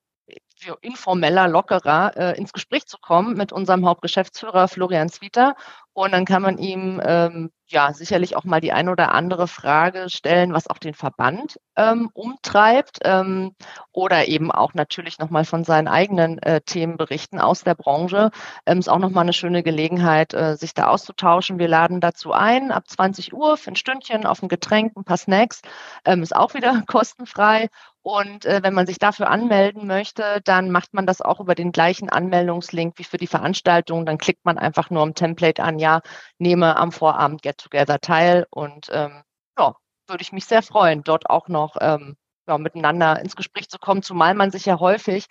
informeller, 0.82 1.48
lockerer 1.48 2.16
äh, 2.16 2.38
ins 2.38 2.54
Gespräch 2.54 2.86
zu 2.86 2.98
kommen 3.00 3.36
mit 3.36 3.52
unserem 3.52 3.86
Hauptgeschäftsführer 3.86 4.68
Florian 4.68 5.10
Zwieter. 5.10 5.56
Und 5.93 6.13
dann 6.13 6.25
kann 6.25 6.41
man 6.41 6.58
ihm 6.58 7.01
ähm, 7.04 7.51
ja 7.67 7.93
sicherlich 7.93 8.36
auch 8.36 8.43
mal 8.43 8.62
die 8.62 8.71
ein 8.71 8.89
oder 8.89 9.13
andere 9.13 9.47
Frage 9.47 10.10
stellen, 10.10 10.54
was 10.54 10.67
auch 10.67 10.77
den 10.77 10.93
Verband 10.93 11.60
ähm, 11.75 12.10
umtreibt 12.13 12.99
ähm, 13.04 13.56
oder 13.91 14.27
eben 14.27 14.51
auch 14.51 14.73
natürlich 14.73 15.19
nochmal 15.19 15.45
von 15.45 15.63
seinen 15.63 15.88
eigenen 15.88 16.39
äh, 16.39 16.62
Themen 16.62 16.97
berichten 16.97 17.39
aus 17.39 17.63
der 17.63 17.75
Branche. 17.75 18.32
Ähm, 18.65 18.80
ist 18.80 18.89
auch 18.89 18.99
nochmal 18.99 19.23
eine 19.23 19.34
schöne 19.34 19.63
Gelegenheit, 19.63 20.34
äh, 20.34 20.56
sich 20.56 20.73
da 20.73 20.88
auszutauschen. 20.88 21.60
Wir 21.60 21.67
laden 21.67 22.01
dazu 22.01 22.32
ein, 22.32 22.71
ab 22.71 22.88
20 22.88 23.34
Uhr 23.34 23.58
für 23.58 23.71
ein 23.71 23.75
Stündchen 23.75 24.25
auf 24.25 24.41
ein 24.43 24.49
Getränk, 24.49 24.95
ein 24.95 25.04
paar 25.04 25.17
Snacks, 25.17 25.62
ähm, 26.06 26.23
ist 26.23 26.36
auch 26.36 26.54
wieder 26.54 26.84
kostenfrei. 26.88 27.69
Und 28.04 28.45
äh, 28.45 28.62
wenn 28.63 28.73
man 28.73 28.88
sich 28.88 28.97
dafür 28.97 29.30
anmelden 29.30 29.86
möchte, 29.86 30.41
dann 30.43 30.71
macht 30.71 30.93
man 30.93 31.06
das 31.06 31.21
auch 31.21 31.39
über 31.39 31.54
den 31.54 31.71
gleichen 31.71 32.10
Anmeldungslink 32.10 32.97
wie 32.97 33.04
für 33.04 33.17
die 33.17 33.27
Veranstaltung. 33.27 34.08
Dann 34.08 34.17
klickt 34.17 34.43
man 34.43 34.58
einfach 34.58 34.89
nur 34.89 35.04
im 35.04 35.13
Template 35.13 35.62
an, 35.62 35.77
ja, 35.82 36.02
nehme 36.39 36.78
am 36.78 36.91
Vorabend 36.91 37.41
Get 37.41 37.58
Together 37.58 38.00
teil. 38.00 38.46
Und 38.52 38.88
ähm, 38.91 39.24
ja, 39.58 39.76
würde 40.08 40.22
ich 40.22 40.32
mich 40.32 40.46
sehr 40.46 40.62
freuen, 40.63 41.04
dort 41.04 41.30
auch 41.30 41.48
noch 41.50 41.76
ähm, 41.82 42.15
ja, 42.48 42.58
miteinander 42.58 43.20
ins 43.20 43.36
Gespräch 43.36 43.70
zu 43.70 43.80
kommen, 43.80 44.04
zumal 44.04 44.34
man 44.36 44.52
sich 44.52 44.65
ja 44.65 44.80
häufig 44.80 45.28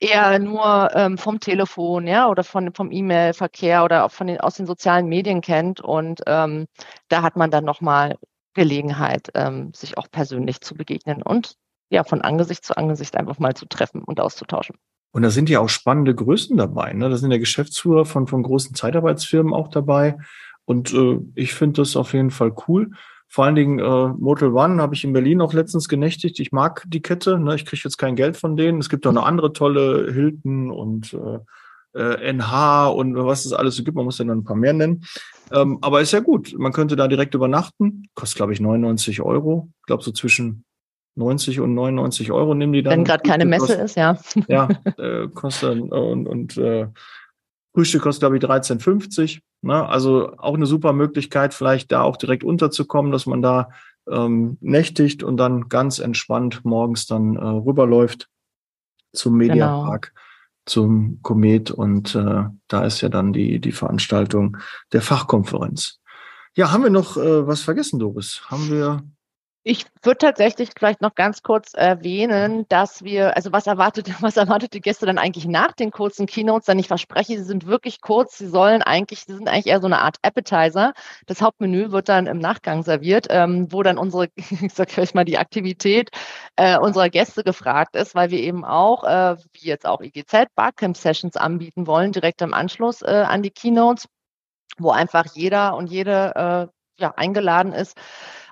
eher 0.00 0.38
nur 0.38 0.90
ähm, 0.94 1.18
vom 1.18 1.40
Telefon, 1.40 2.06
ja, 2.06 2.28
oder 2.28 2.42
von, 2.44 2.74
vom 2.74 2.90
E-Mail-Verkehr 2.90 3.84
oder 3.84 4.04
auch 4.04 4.10
von 4.10 4.26
den, 4.26 4.40
aus 4.40 4.54
den 4.56 4.66
sozialen 4.66 5.06
Medien 5.08 5.42
kennt. 5.42 5.80
Und 5.80 6.22
ähm, 6.26 6.66
da 7.08 7.22
hat 7.22 7.36
man 7.36 7.50
dann 7.50 7.64
nochmal 7.64 8.16
Gelegenheit, 8.54 9.28
ähm, 9.34 9.72
sich 9.74 9.98
auch 9.98 10.10
persönlich 10.10 10.60
zu 10.60 10.74
begegnen 10.74 11.22
und 11.22 11.54
ja, 11.90 12.04
von 12.04 12.22
Angesicht 12.22 12.64
zu 12.64 12.76
Angesicht 12.76 13.16
einfach 13.16 13.38
mal 13.38 13.54
zu 13.54 13.66
treffen 13.66 14.02
und 14.02 14.20
auszutauschen. 14.20 14.76
Und 15.12 15.22
da 15.22 15.30
sind 15.30 15.50
ja 15.50 15.60
auch 15.60 15.68
spannende 15.68 16.14
Größen 16.14 16.56
dabei. 16.56 16.92
Ne? 16.92 17.08
Da 17.08 17.16
sind 17.16 17.32
ja 17.32 17.38
Geschäftsführer 17.38 18.04
von, 18.04 18.26
von 18.26 18.42
großen 18.42 18.74
Zeitarbeitsfirmen 18.74 19.52
auch 19.52 19.68
dabei. 19.68 20.16
Und 20.64 20.92
äh, 20.94 21.18
ich 21.34 21.54
finde 21.54 21.82
das 21.82 21.96
auf 21.96 22.12
jeden 22.12 22.30
Fall 22.30 22.54
cool. 22.68 22.90
Vor 23.26 23.44
allen 23.44 23.54
Dingen 23.54 23.78
äh, 23.78 24.08
Motel 24.18 24.52
One 24.52 24.80
habe 24.82 24.94
ich 24.94 25.04
in 25.04 25.12
Berlin 25.12 25.40
auch 25.40 25.52
letztens 25.52 25.88
genächtigt. 25.88 26.38
Ich 26.40 26.52
mag 26.52 26.84
die 26.88 27.02
Kette. 27.02 27.38
Ne? 27.38 27.54
Ich 27.54 27.64
kriege 27.64 27.82
jetzt 27.84 27.96
kein 27.96 28.16
Geld 28.16 28.36
von 28.36 28.56
denen. 28.56 28.80
Es 28.80 28.88
gibt 28.88 29.06
auch 29.06 29.10
eine 29.10 29.22
andere 29.22 29.52
tolle 29.52 30.12
Hilton 30.12 30.70
und 30.70 31.12
äh, 31.14 32.32
NH 32.32 32.88
äh, 32.88 32.92
und 32.92 33.16
was 33.16 33.46
es 33.46 33.52
alles 33.52 33.76
so 33.76 33.84
gibt. 33.84 33.96
Man 33.96 34.04
muss 34.04 34.18
ja 34.18 34.24
noch 34.24 34.34
ein 34.34 34.44
paar 34.44 34.56
mehr 34.56 34.72
nennen. 34.72 35.04
Ähm, 35.52 35.78
aber 35.80 36.00
ist 36.00 36.12
ja 36.12 36.20
gut. 36.20 36.54
Man 36.56 36.72
könnte 36.72 36.96
da 36.96 37.08
direkt 37.08 37.34
übernachten. 37.34 38.08
Kostet, 38.14 38.36
glaube 38.36 38.52
ich, 38.52 38.60
99 38.60 39.20
Euro. 39.22 39.70
Ich 39.80 39.86
glaube, 39.86 40.02
so 40.02 40.12
zwischen 40.12 40.64
90 41.20 41.60
und 41.60 41.74
99 41.74 42.32
Euro 42.32 42.54
nehmen 42.54 42.72
die 42.72 42.82
dann. 42.82 42.92
Wenn 42.92 43.04
gerade 43.04 43.22
keine 43.22 43.44
Messe 43.44 43.66
kostet, 43.66 43.84
ist, 43.84 43.96
ja. 43.96 44.18
Ja, 44.48 44.68
äh, 44.98 45.28
kostet 45.28 45.80
und, 45.80 46.26
und 46.26 46.56
äh, 46.56 46.88
Frühstück 47.72 48.02
kostet, 48.02 48.20
glaube 48.20 48.38
ich, 48.38 48.42
13,50. 48.42 49.40
Ne? 49.62 49.88
Also 49.88 50.36
auch 50.38 50.54
eine 50.54 50.66
super 50.66 50.92
Möglichkeit, 50.92 51.54
vielleicht 51.54 51.92
da 51.92 52.02
auch 52.02 52.16
direkt 52.16 52.42
unterzukommen, 52.42 53.12
dass 53.12 53.26
man 53.26 53.42
da 53.42 53.68
ähm, 54.10 54.56
nächtigt 54.60 55.22
und 55.22 55.36
dann 55.36 55.68
ganz 55.68 55.98
entspannt 55.98 56.64
morgens 56.64 57.06
dann 57.06 57.36
äh, 57.36 57.44
rüberläuft 57.44 58.28
zum. 59.12 59.36
Mediapark, 59.36 60.12
genau. 60.14 60.20
zum 60.66 61.18
Komet 61.22 61.70
und 61.70 62.14
äh, 62.14 62.44
da 62.68 62.84
ist 62.84 63.00
ja 63.02 63.08
dann 63.08 63.32
die, 63.32 63.60
die 63.60 63.72
Veranstaltung 63.72 64.56
der 64.92 65.02
Fachkonferenz. 65.02 66.00
Ja, 66.56 66.72
haben 66.72 66.82
wir 66.82 66.90
noch 66.90 67.16
äh, 67.16 67.46
was 67.46 67.60
vergessen, 67.60 67.98
Doris? 67.98 68.42
Haben 68.46 68.70
wir 68.70 69.02
Ich 69.62 69.84
würde 70.02 70.16
tatsächlich 70.16 70.70
vielleicht 70.74 71.02
noch 71.02 71.14
ganz 71.14 71.42
kurz 71.42 71.74
erwähnen, 71.74 72.64
dass 72.70 73.04
wir, 73.04 73.36
also 73.36 73.52
was 73.52 73.66
erwartet, 73.66 74.08
was 74.22 74.38
erwartet 74.38 74.72
die 74.72 74.80
Gäste 74.80 75.04
dann 75.04 75.18
eigentlich 75.18 75.46
nach 75.46 75.72
den 75.72 75.90
kurzen 75.90 76.24
Keynotes? 76.26 76.64
Denn 76.64 76.78
ich 76.78 76.88
verspreche, 76.88 77.36
sie 77.36 77.44
sind 77.44 77.66
wirklich 77.66 78.00
kurz. 78.00 78.38
Sie 78.38 78.46
sollen 78.46 78.80
eigentlich, 78.80 79.20
sie 79.20 79.34
sind 79.34 79.48
eigentlich 79.48 79.66
eher 79.66 79.80
so 79.80 79.86
eine 79.86 80.00
Art 80.00 80.16
Appetizer. 80.22 80.94
Das 81.26 81.42
Hauptmenü 81.42 81.90
wird 81.92 82.08
dann 82.08 82.26
im 82.26 82.38
Nachgang 82.38 82.82
serviert, 82.84 83.26
ähm, 83.28 83.70
wo 83.70 83.82
dann 83.82 83.98
unsere, 83.98 84.28
ich 84.36 84.72
sag 84.72 84.96
euch 84.96 85.12
mal, 85.12 85.26
die 85.26 85.36
Aktivität 85.36 86.10
äh, 86.56 86.78
unserer 86.78 87.10
Gäste 87.10 87.44
gefragt 87.44 87.96
ist, 87.96 88.14
weil 88.14 88.30
wir 88.30 88.40
eben 88.40 88.64
auch, 88.64 89.04
äh, 89.04 89.36
wie 89.52 89.66
jetzt 89.66 89.86
auch 89.86 90.00
IGZ, 90.00 90.46
Barcamp 90.54 90.96
Sessions 90.96 91.36
anbieten 91.36 91.86
wollen, 91.86 92.12
direkt 92.12 92.40
im 92.40 92.54
Anschluss 92.54 93.02
äh, 93.02 93.26
an 93.28 93.42
die 93.42 93.50
Keynotes, 93.50 94.08
wo 94.78 94.90
einfach 94.90 95.26
jeder 95.34 95.76
und 95.76 95.88
jede 95.90 96.70
äh, 96.70 97.00
ja, 97.00 97.14
eingeladen 97.16 97.72
ist, 97.72 97.96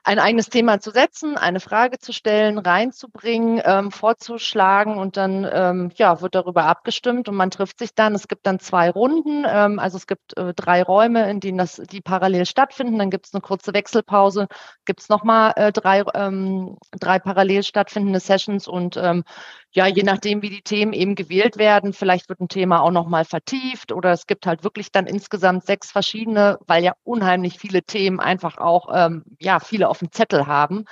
ein 0.08 0.18
eigenes 0.18 0.48
Thema 0.48 0.80
zu 0.80 0.90
setzen, 0.90 1.36
eine 1.36 1.60
Frage 1.60 1.98
zu 1.98 2.14
stellen, 2.14 2.56
reinzubringen, 2.56 3.60
ähm, 3.62 3.90
vorzuschlagen 3.90 4.96
und 4.96 5.18
dann 5.18 5.46
ähm, 5.52 5.90
ja, 5.96 6.22
wird 6.22 6.34
darüber 6.34 6.64
abgestimmt 6.64 7.28
und 7.28 7.34
man 7.34 7.50
trifft 7.50 7.78
sich 7.78 7.94
dann. 7.94 8.14
Es 8.14 8.26
gibt 8.26 8.46
dann 8.46 8.58
zwei 8.58 8.88
Runden, 8.88 9.44
ähm, 9.46 9.78
also 9.78 9.98
es 9.98 10.06
gibt 10.06 10.34
äh, 10.38 10.54
drei 10.54 10.82
Räume, 10.82 11.30
in 11.30 11.40
denen 11.40 11.58
das, 11.58 11.82
die 11.90 12.00
parallel 12.00 12.46
stattfinden. 12.46 12.98
Dann 12.98 13.10
gibt 13.10 13.26
es 13.26 13.34
eine 13.34 13.42
kurze 13.42 13.74
Wechselpause, 13.74 14.48
gibt 14.86 15.00
es 15.00 15.10
nochmal 15.10 15.52
äh, 15.56 15.72
drei, 15.72 16.02
ähm, 16.14 16.78
drei 16.92 17.18
parallel 17.18 17.62
stattfindende 17.62 18.20
Sessions 18.20 18.66
und 18.66 18.96
ähm, 18.96 19.24
ja, 19.72 19.86
je 19.86 20.02
nachdem, 20.02 20.42
wie 20.42 20.50
die 20.50 20.62
Themen 20.62 20.92
eben 20.92 21.14
gewählt 21.14 21.58
werden, 21.58 21.92
vielleicht 21.92 22.28
wird 22.28 22.40
ein 22.40 22.48
Thema 22.48 22.80
auch 22.80 22.90
nochmal 22.90 23.24
vertieft 23.24 23.92
oder 23.92 24.12
es 24.12 24.26
gibt 24.26 24.46
halt 24.46 24.64
wirklich 24.64 24.92
dann 24.92 25.06
insgesamt 25.06 25.64
sechs 25.66 25.90
verschiedene, 25.92 26.58
weil 26.66 26.82
ja 26.82 26.94
unheimlich 27.04 27.58
viele 27.58 27.82
Themen 27.82 28.18
einfach 28.20 28.58
auch, 28.58 28.88
ähm, 28.94 29.24
ja, 29.38 29.60
viele 29.60 29.88
auf 29.88 29.98
dem 29.98 30.10
Zettel 30.10 30.46
haben. 30.46 30.84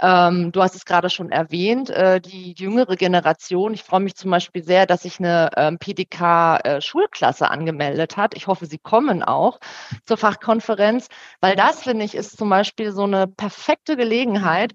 Ähm, 0.00 0.52
du 0.52 0.62
hast 0.62 0.74
es 0.74 0.84
gerade 0.84 1.08
schon 1.08 1.30
erwähnt, 1.30 1.88
äh, 1.88 2.20
die 2.20 2.52
jüngere 2.52 2.96
Generation. 2.96 3.72
Ich 3.72 3.82
freue 3.82 4.00
mich 4.00 4.14
zum 4.14 4.30
Beispiel 4.30 4.62
sehr, 4.62 4.86
dass 4.86 5.02
sich 5.02 5.18
eine 5.18 5.50
ähm, 5.56 5.78
PDK-Schulklasse 5.78 7.44
äh, 7.44 7.48
angemeldet 7.48 8.16
hat. 8.18 8.36
Ich 8.36 8.46
hoffe, 8.46 8.66
sie 8.66 8.78
kommen 8.78 9.22
auch 9.22 9.58
zur 10.04 10.18
Fachkonferenz, 10.18 11.08
weil 11.40 11.56
das, 11.56 11.82
finde 11.82 12.04
ich, 12.04 12.14
ist 12.14 12.36
zum 12.36 12.50
Beispiel 12.50 12.92
so 12.92 13.04
eine 13.04 13.26
perfekte 13.26 13.96
Gelegenheit, 13.96 14.74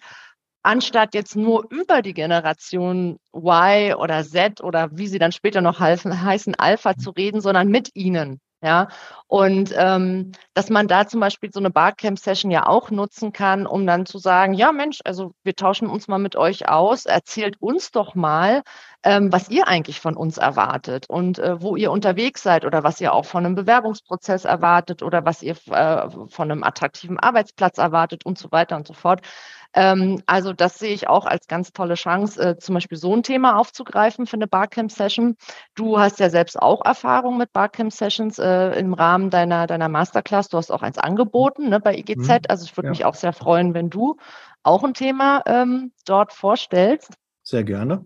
anstatt 0.64 1.14
jetzt 1.14 1.36
nur 1.36 1.66
über 1.70 2.02
die 2.02 2.14
Generation 2.14 3.18
Y 3.34 3.94
oder 3.96 4.24
Z 4.24 4.62
oder 4.62 4.90
wie 4.92 5.08
sie 5.08 5.20
dann 5.20 5.32
später 5.32 5.62
noch 5.62 5.80
heißen, 5.80 6.56
Alpha 6.56 6.96
zu 6.98 7.12
reden, 7.12 7.42
sondern 7.42 7.68
mit 7.68 7.90
ihnen. 7.96 8.40
Ja, 8.64 8.90
und 9.26 9.74
ähm, 9.76 10.34
dass 10.54 10.70
man 10.70 10.88
da 10.88 11.08
zum 11.08 11.20
Beispiel 11.20 11.50
so 11.52 11.60
eine 11.60 11.72
Barcamp-Session 11.72 12.52
ja 12.52 12.68
auch 12.68 12.92
nutzen 12.92 13.34
kann, 13.34 13.66
um 13.66 13.88
dann 13.88 14.06
zu 14.06 14.20
sagen, 14.20 14.54
ja 14.54 14.72
Mensch, 14.72 15.00
also 15.04 15.34
wir 15.44 15.56
tauschen 15.56 15.88
uns 15.90 16.08
mal 16.08 16.20
mit 16.20 16.36
euch 16.36 16.70
aus, 16.70 17.08
erzählt 17.08 17.60
uns 17.60 17.90
doch 17.90 18.14
mal, 18.14 18.62
ähm, 19.04 19.32
was 19.32 19.50
ihr 19.50 19.68
eigentlich 19.68 20.00
von 20.00 20.16
uns 20.16 20.38
erwartet 20.38 21.10
und 21.10 21.40
äh, 21.40 21.62
wo 21.62 21.76
ihr 21.76 21.92
unterwegs 21.92 22.44
seid 22.44 22.66
oder 22.66 22.84
was 22.84 23.02
ihr 23.02 23.14
auch 23.14 23.26
von 23.26 23.46
einem 23.46 23.56
Bewerbungsprozess 23.56 24.46
erwartet 24.46 25.02
oder 25.02 25.26
was 25.26 25.42
ihr 25.42 25.56
äh, 25.72 26.10
von 26.30 26.52
einem 26.52 26.64
attraktiven 26.64 27.20
Arbeitsplatz 27.20 27.78
erwartet 27.78 28.26
und 28.26 28.38
so 28.38 28.52
weiter 28.52 28.76
und 28.76 28.88
so 28.88 28.94
fort. 28.94 29.22
Ähm, 29.74 30.22
also 30.26 30.54
das 30.54 30.78
sehe 30.78 30.94
ich 30.94 31.08
auch 31.08 31.26
als 31.26 31.48
ganz 31.48 31.72
tolle 31.72 31.96
Chance, 31.96 32.42
äh, 32.42 32.58
zum 32.58 32.76
Beispiel 32.76 32.98
so 32.98 33.16
ein 33.16 33.24
Thema 33.24 33.58
aufzugreifen 33.58 34.28
für 34.28 34.36
eine 34.36 34.48
Barcamp-Session. 34.48 35.36
Du 35.76 35.98
hast 35.98 36.20
ja 36.20 36.30
selbst 36.30 36.62
auch 36.62 36.84
Erfahrung 36.86 37.38
mit 37.38 37.54
Barcamp-Sessions 37.54 38.38
äh, 38.38 38.80
im 38.80 38.94
Rahmen 38.94 39.30
deiner, 39.30 39.68
deiner 39.68 39.90
Masterclass. 39.90 40.50
Du 40.50 40.58
hast 40.58 40.72
auch 40.72 40.82
eins 40.84 40.98
angeboten 40.98 41.70
ne, 41.70 41.80
bei 41.80 41.96
IGZ. 41.96 42.28
Mhm. 42.28 42.40
Also 42.50 42.66
ich 42.66 42.76
würde 42.78 42.88
ja. 42.88 42.92
mich 42.92 43.06
auch 43.06 43.16
sehr 43.16 43.34
freuen, 43.34 43.74
wenn 43.74 43.90
du 43.90 44.18
auch 44.64 44.84
ein 44.84 44.94
Thema 44.94 45.42
ähm, 45.46 45.92
dort 46.06 46.34
vorstellst. 46.34 47.14
Sehr 47.44 47.64
gerne. 47.64 48.06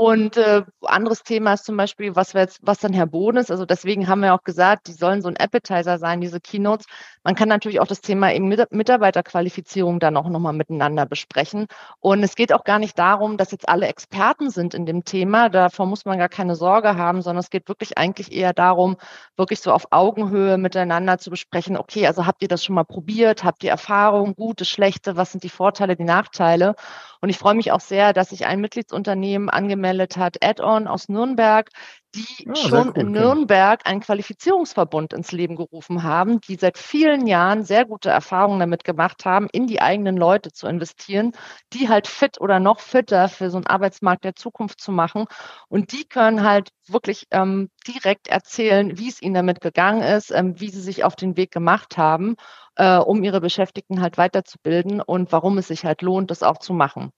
Und 0.00 0.36
äh, 0.36 0.62
anderes 0.82 1.24
Thema 1.24 1.54
ist 1.54 1.64
zum 1.64 1.76
Beispiel, 1.76 2.14
was 2.14 2.32
wir 2.32 2.42
jetzt, 2.42 2.60
was 2.62 2.78
dann 2.78 2.92
Herr 2.92 3.08
Boden 3.08 3.36
Also 3.38 3.66
deswegen 3.66 4.06
haben 4.06 4.20
wir 4.20 4.32
auch 4.32 4.44
gesagt, 4.44 4.86
die 4.86 4.92
sollen 4.92 5.22
so 5.22 5.28
ein 5.28 5.36
Appetizer 5.36 5.98
sein, 5.98 6.20
diese 6.20 6.40
Keynotes. 6.40 6.86
Man 7.28 7.34
kann 7.34 7.50
natürlich 7.50 7.78
auch 7.78 7.86
das 7.86 8.00
Thema 8.00 8.32
eben 8.32 8.48
Mitarbeiterqualifizierung 8.48 10.00
dann 10.00 10.16
auch 10.16 10.30
nochmal 10.30 10.54
miteinander 10.54 11.04
besprechen. 11.04 11.66
Und 12.00 12.22
es 12.22 12.36
geht 12.36 12.54
auch 12.54 12.64
gar 12.64 12.78
nicht 12.78 12.98
darum, 12.98 13.36
dass 13.36 13.50
jetzt 13.50 13.68
alle 13.68 13.86
Experten 13.86 14.48
sind 14.48 14.72
in 14.72 14.86
dem 14.86 15.04
Thema. 15.04 15.50
Davor 15.50 15.84
muss 15.84 16.06
man 16.06 16.16
gar 16.16 16.30
keine 16.30 16.56
Sorge 16.56 16.96
haben, 16.96 17.20
sondern 17.20 17.40
es 17.40 17.50
geht 17.50 17.68
wirklich 17.68 17.98
eigentlich 17.98 18.32
eher 18.32 18.54
darum, 18.54 18.96
wirklich 19.36 19.60
so 19.60 19.72
auf 19.72 19.88
Augenhöhe 19.90 20.56
miteinander 20.56 21.18
zu 21.18 21.28
besprechen. 21.28 21.76
Okay, 21.76 22.06
also 22.06 22.24
habt 22.24 22.40
ihr 22.40 22.48
das 22.48 22.64
schon 22.64 22.76
mal 22.76 22.84
probiert? 22.84 23.44
Habt 23.44 23.62
ihr 23.62 23.72
Erfahrung, 23.72 24.34
gute, 24.34 24.64
schlechte? 24.64 25.18
Was 25.18 25.30
sind 25.30 25.44
die 25.44 25.50
Vorteile, 25.50 25.96
die 25.96 26.04
Nachteile? 26.04 26.76
Und 27.20 27.28
ich 27.28 27.36
freue 27.36 27.54
mich 27.54 27.72
auch 27.72 27.80
sehr, 27.80 28.14
dass 28.14 28.30
sich 28.30 28.46
ein 28.46 28.62
Mitgliedsunternehmen 28.62 29.50
angemeldet 29.50 30.16
hat, 30.16 30.42
Add-on 30.42 30.86
aus 30.86 31.10
Nürnberg, 31.10 31.68
die 32.14 32.44
ja, 32.44 32.52
ah, 32.52 32.56
schon 32.56 32.94
in 32.94 33.12
Nürnberg 33.12 33.86
einen 33.86 34.00
Qualifizierungsverbund 34.00 35.12
ins 35.12 35.32
Leben 35.32 35.56
gerufen 35.56 36.02
haben, 36.02 36.40
die 36.40 36.56
seit 36.56 36.78
vielen 36.78 37.26
Jahren 37.26 37.64
sehr 37.64 37.84
gute 37.84 38.10
Erfahrungen 38.10 38.60
damit 38.60 38.84
gemacht 38.84 39.24
haben, 39.24 39.48
in 39.52 39.66
die 39.66 39.80
eigenen 39.80 40.16
Leute 40.16 40.52
zu 40.52 40.66
investieren, 40.66 41.32
die 41.72 41.88
halt 41.88 42.06
fit 42.06 42.40
oder 42.40 42.60
noch 42.60 42.80
fitter 42.80 43.28
für 43.28 43.50
so 43.50 43.58
einen 43.58 43.66
Arbeitsmarkt 43.66 44.24
der 44.24 44.34
Zukunft 44.34 44.80
zu 44.80 44.90
machen. 44.90 45.26
Und 45.68 45.92
die 45.92 46.04
können 46.04 46.42
halt 46.42 46.70
wirklich 46.86 47.26
ähm, 47.30 47.70
direkt 47.86 48.28
erzählen, 48.28 48.98
wie 48.98 49.08
es 49.08 49.20
ihnen 49.20 49.34
damit 49.34 49.60
gegangen 49.60 50.02
ist, 50.02 50.30
ähm, 50.30 50.58
wie 50.58 50.70
sie 50.70 50.80
sich 50.80 51.04
auf 51.04 51.16
den 51.16 51.36
Weg 51.36 51.50
gemacht 51.50 51.98
haben 51.98 52.36
äh, 52.78 52.96
um 52.96 53.22
ihre 53.22 53.40
Beschäftigten 53.40 54.00
halt 54.00 54.16
weiterzubilden 54.18 55.00
und 55.02 55.32
warum 55.32 55.58
es 55.58 55.68
sich 55.68 55.84
halt 55.84 56.00
lohnt, 56.02 56.30
das 56.30 56.42
auch 56.42 56.58
zu 56.58 56.72
machen. 56.72 57.10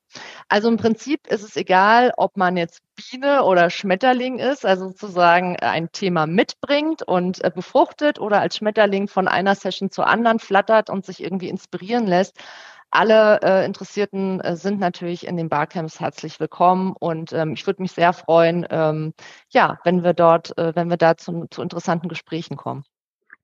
Also 0.48 0.68
im 0.68 0.78
Prinzip 0.78 1.26
ist 1.28 1.42
es 1.44 1.56
egal, 1.56 2.12
ob 2.16 2.36
man 2.36 2.56
jetzt 2.56 2.80
Biene 2.96 3.44
oder 3.44 3.70
Schmetterling 3.70 4.38
ist, 4.38 4.66
also 4.66 4.88
sozusagen 4.88 5.56
ein 5.56 5.92
Thema 5.92 6.26
mitbringt 6.26 7.02
und 7.02 7.44
äh, 7.44 7.50
befruchtet 7.54 8.18
oder 8.18 8.40
als 8.40 8.56
Schmetterling 8.56 9.06
von 9.06 9.28
einer 9.28 9.54
Session 9.54 9.90
zur 9.90 10.06
anderen 10.06 10.38
flattert 10.38 10.90
und 10.90 11.04
sich 11.04 11.22
irgendwie 11.22 11.48
inspirieren 11.48 12.06
lässt. 12.06 12.38
Alle 12.90 13.40
äh, 13.42 13.64
Interessierten 13.66 14.40
äh, 14.40 14.56
sind 14.56 14.80
natürlich 14.80 15.26
in 15.26 15.36
den 15.36 15.48
Barcamps 15.48 16.00
herzlich 16.00 16.40
willkommen 16.40 16.94
und 16.98 17.32
ähm, 17.32 17.52
ich 17.52 17.66
würde 17.66 17.82
mich 17.82 17.92
sehr 17.92 18.12
freuen, 18.12 18.66
ähm, 18.70 19.14
ja, 19.50 19.78
wenn 19.84 20.02
wir 20.02 20.14
dort, 20.14 20.56
äh, 20.58 20.74
wenn 20.74 20.90
wir 20.90 20.96
da 20.96 21.16
zu, 21.16 21.46
zu 21.50 21.62
interessanten 21.62 22.08
Gesprächen 22.08 22.56
kommen. 22.56 22.82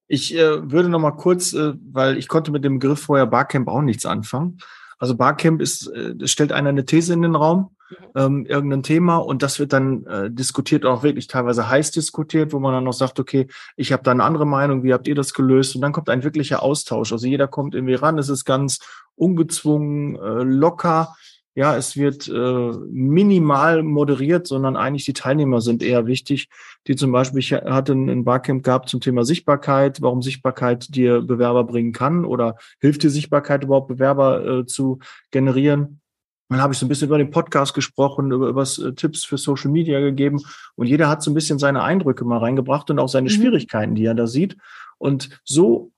Ich 0.09 0.35
äh, 0.35 0.71
würde 0.71 0.89
noch 0.89 1.01
mal 1.01 1.13
kurz, 1.13 1.53
äh, 1.53 1.75
weil 1.93 2.17
ich 2.17 2.29
konnte 2.29 2.53
mit 2.53 2.65
dem 2.65 2.79
Begriff 2.79 3.01
vorher 3.01 3.27
Barcamp 3.27 3.69
auch 3.69 3.83
nichts 3.83 4.07
anfangen. 4.07 4.59
Also 4.99 5.17
Barcamp 5.17 5.61
ist, 5.61 5.89
äh, 5.89 6.15
stellt 6.27 6.53
einer 6.53 6.71
eine 6.71 6.85
These 6.85 7.13
in 7.13 7.23
den 7.23 7.35
Raum, 7.35 7.71
mhm. 7.91 7.97
ähm, 8.15 8.47
irgendein 8.47 8.83
Thema 8.83 9.17
und 9.17 9.43
das 9.43 9.59
wird 9.59 9.73
dann 9.73 10.07
äh, 10.07 10.31
diskutiert, 10.31 10.85
auch 10.85 11.03
wirklich 11.03 11.27
teilweise 11.27 11.69
heiß 11.69 11.91
diskutiert, 11.91 12.53
wo 12.53 12.61
man 12.61 12.73
dann 12.73 12.85
noch 12.85 12.93
sagt, 12.93 13.19
okay, 13.21 13.49
ich 13.77 13.93
habe 13.93 14.03
da 14.03 14.13
eine 14.13 14.25
andere 14.25 14.47
Meinung, 14.47 14.83
wie 14.85 14.93
habt 14.93 15.09
ihr 15.09 15.15
das 15.15 15.35
gelöst? 15.35 15.75
Und 15.75 15.83
dann 15.83 15.93
kommt 15.93 16.09
ein 16.09 16.25
wirklicher 16.25 16.63
Austausch. 16.63 17.13
Also 17.13 17.27
jeder 17.27 17.49
kommt 17.49 17.75
irgendwie 17.75 17.95
ran, 17.95 18.19
es 18.19 18.29
ist 18.29 18.45
ganz 18.45 18.79
ungezwungen, 19.17 20.17
äh, 20.17 20.43
locker 20.45 21.15
ja, 21.57 21.75
es 21.75 21.97
wird 21.97 22.29
äh, 22.29 22.73
minimal 22.91 23.83
moderiert, 23.83 24.47
sondern 24.47 24.77
eigentlich 24.77 25.07
die 25.07 25.15
Teilnehmer 25.15 25.63
sind 25.63 25.83
eher 25.83 26.07
wichtig, 26.07 26.51
die 26.87 26.97
zum 26.97 27.13
Beispiel, 27.13 27.39
ich 27.39 27.55
hatte 27.55 27.95
ein 27.95 28.25
Barcamp 28.25 28.63
gehabt 28.63 28.91
zum 28.91 29.01
Thema 29.01 29.25
Sichtbarkeit, 29.25 30.03
warum 30.03 30.21
Sichtbarkeit 30.21 30.95
dir 30.95 31.23
Bewerber 31.23 31.65
bringen 31.65 31.93
kann 31.93 32.27
oder 32.27 32.57
hilft 32.79 33.03
dir 33.03 33.11
Sichtbarkeit 33.11 33.65
überhaupt 33.65 33.89
Bewerber 33.89 34.47
äh, 34.47 34.67
zu 34.67 34.99
generieren. 35.31 36.03
Dann 36.51 36.61
habe 36.61 36.75
ich 36.75 36.79
so 36.79 36.85
ein 36.85 36.91
bisschen 36.91 37.09
über 37.09 37.17
den 37.17 37.31
Podcast 37.31 37.73
gesprochen, 37.73 38.33
über, 38.33 38.49
über 38.49 38.63
äh, 38.63 38.93
Tipps 38.93 39.25
für 39.25 39.39
Social 39.39 39.71
Media 39.71 39.99
gegeben 40.01 40.43
und 40.75 40.89
jeder 40.89 41.09
hat 41.09 41.23
so 41.23 41.31
ein 41.31 41.35
bisschen 41.35 41.59
seine 41.59 41.83
Eindrücke 41.83 42.27
mal 42.27 42.39
reingebracht 42.39 42.91
und 42.91 42.99
auch 42.99 43.09
seine 43.09 43.31
mhm. 43.31 43.33
Schwierigkeiten, 43.33 43.95
die 43.95 44.05
er 44.05 44.15
da 44.15 44.27
sieht. 44.27 44.59
Und 44.99 45.41
so 45.43 45.91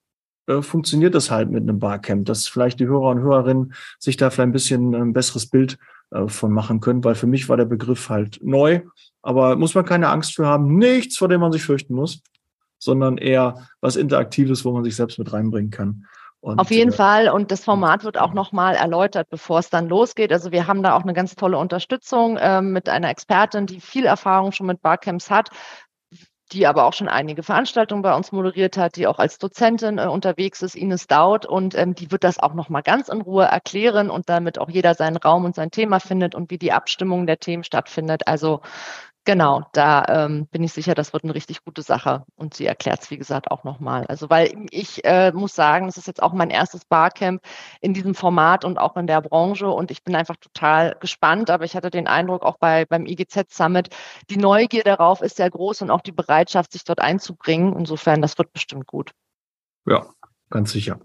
äh, 0.49 0.63
funktioniert 0.63 1.15
das 1.15 1.31
halt 1.31 1.51
mit 1.51 1.63
einem 1.63 1.79
Barcamp, 1.79 2.27
dass 2.27 2.49
vielleicht 2.49 2.81
die 2.81 2.87
Hörer 2.87 3.11
und 3.11 3.21
Hörerinnen 3.21 3.75
sich 3.99 4.17
da 4.17 4.31
vielleicht 4.31 4.49
ein 4.49 4.53
bisschen 4.53 4.95
ein 4.95 5.13
besseres 5.13 5.47
Bild 5.47 5.79
äh, 6.11 6.27
von 6.27 6.53
machen 6.53 6.81
können, 6.81 7.05
weil 7.05 7.15
für 7.15 7.27
mich 7.27 7.49
war 7.49 7.59
der 7.59 7.67
Begriff 7.67 8.09
halt 8.09 8.41
neu. 8.43 8.81
Aber 9.23 9.57
muss 9.57 9.75
man 9.75 9.85
keine 9.85 10.09
Angst 10.09 10.35
für 10.35 10.47
haben, 10.47 10.77
nichts, 10.79 11.19
vor 11.19 11.29
dem 11.29 11.41
man 11.41 11.53
sich 11.53 11.63
fürchten 11.63 11.95
muss, 11.95 12.23
sondern 12.79 13.19
eher 13.19 13.69
was 13.81 13.97
Interaktives, 13.97 14.65
wo 14.65 14.73
man 14.73 14.85
sich 14.85 14.97
selbst 14.97 15.19
mit 15.19 15.33
reinbringen 15.33 15.71
kann. 15.71 16.07
Und, 16.41 16.61
Auf 16.61 16.71
jeden 16.71 16.93
äh, 16.93 16.97
Fall. 16.97 17.29
Und 17.29 17.51
das 17.51 17.65
Format 17.65 18.05
wird 18.05 18.17
auch 18.17 18.33
nochmal 18.33 18.77
erläutert, 18.77 19.29
bevor 19.29 19.59
es 19.59 19.71
dann 19.71 19.89
losgeht. 19.89 20.33
Also 20.33 20.53
wir 20.53 20.67
haben 20.67 20.83
da 20.83 20.97
auch 20.97 21.03
eine 21.03 21.13
ganz 21.13 21.35
tolle 21.35 21.59
Unterstützung 21.59 22.37
äh, 22.37 22.63
mit 22.63 22.89
einer 22.89 23.11
Expertin, 23.11 23.67
die 23.67 23.81
viel 23.81 24.07
Erfahrung 24.07 24.53
schon 24.53 24.67
mit 24.67 24.81
Barcamps 24.81 25.31
hat, 25.31 25.51
die 26.53 26.67
aber 26.67 26.85
auch 26.85 26.93
schon 26.93 27.09
einige 27.09 27.43
Veranstaltungen 27.43 28.03
bei 28.03 28.15
uns 28.15 28.33
moderiert 28.33 28.77
hat, 28.77 28.97
die 28.97 29.07
auch 29.07 29.19
als 29.19 29.39
Dozentin 29.39 29.99
äh, 29.99 30.07
unterwegs 30.07 30.63
ist, 30.63 30.75
Ines 30.75 31.07
Daut. 31.07 31.47
Und 31.47 31.75
ähm, 31.75 31.95
die 31.95 32.11
wird 32.11 32.25
das 32.25 32.39
auch 32.39 32.55
nochmal 32.55 32.83
ganz 32.83 33.09
in 33.09 33.21
Ruhe 33.21 33.45
erklären 33.45 34.11
und 34.11 34.29
damit 34.29 34.59
auch 34.59 34.69
jeder 34.69 34.95
seinen 34.95 35.17
Raum 35.17 35.45
und 35.45 35.55
sein 35.55 35.71
Thema 35.71 36.01
findet 36.01 36.35
und 36.35 36.51
wie 36.51 36.59
die 36.59 36.73
Abstimmung 36.73 37.27
der 37.27 37.39
Themen 37.39 37.65
stattfindet. 37.65 38.27
Also 38.27 38.61
Genau, 39.29 39.67
da 39.75 40.07
ähm, 40.09 40.47
bin 40.47 40.65
ich 40.65 40.73
sicher, 40.73 40.95
das 40.95 41.13
wird 41.13 41.23
eine 41.23 41.35
richtig 41.35 41.63
gute 41.63 41.83
Sache. 41.83 42.25
Und 42.37 42.55
sie 42.55 42.65
erklärt 42.65 43.03
es, 43.03 43.11
wie 43.11 43.19
gesagt, 43.19 43.51
auch 43.51 43.63
nochmal. 43.63 44.07
Also, 44.07 44.31
weil 44.31 44.65
ich 44.71 45.05
äh, 45.05 45.33
muss 45.33 45.55
sagen, 45.55 45.85
das 45.85 45.99
ist 45.99 46.07
jetzt 46.07 46.23
auch 46.23 46.33
mein 46.33 46.49
erstes 46.49 46.87
Barcamp 46.87 47.43
in 47.83 47.93
diesem 47.93 48.15
Format 48.15 48.65
und 48.65 48.79
auch 48.79 48.97
in 48.97 49.07
der 49.07 49.21
Branche. 49.21 49.69
Und 49.69 49.91
ich 49.91 50.03
bin 50.03 50.17
einfach 50.17 50.37
total 50.37 50.97
gespannt. 50.99 51.51
Aber 51.51 51.67
ich 51.67 51.77
hatte 51.77 51.91
den 51.91 52.07
Eindruck, 52.07 52.43
auch 52.43 52.57
bei, 52.57 52.87
beim 52.87 53.05
IGZ 53.05 53.55
Summit, 53.55 53.95
die 54.31 54.39
Neugier 54.39 54.83
darauf 54.83 55.21
ist 55.21 55.37
sehr 55.37 55.51
groß 55.51 55.83
und 55.83 55.91
auch 55.91 56.01
die 56.01 56.13
Bereitschaft, 56.13 56.73
sich 56.73 56.85
dort 56.85 57.01
einzubringen. 57.01 57.77
Insofern, 57.77 58.23
das 58.23 58.39
wird 58.39 58.55
bestimmt 58.55 58.87
gut. 58.87 59.11
Ja, 59.85 60.07
ganz 60.49 60.73
sicher. 60.73 61.01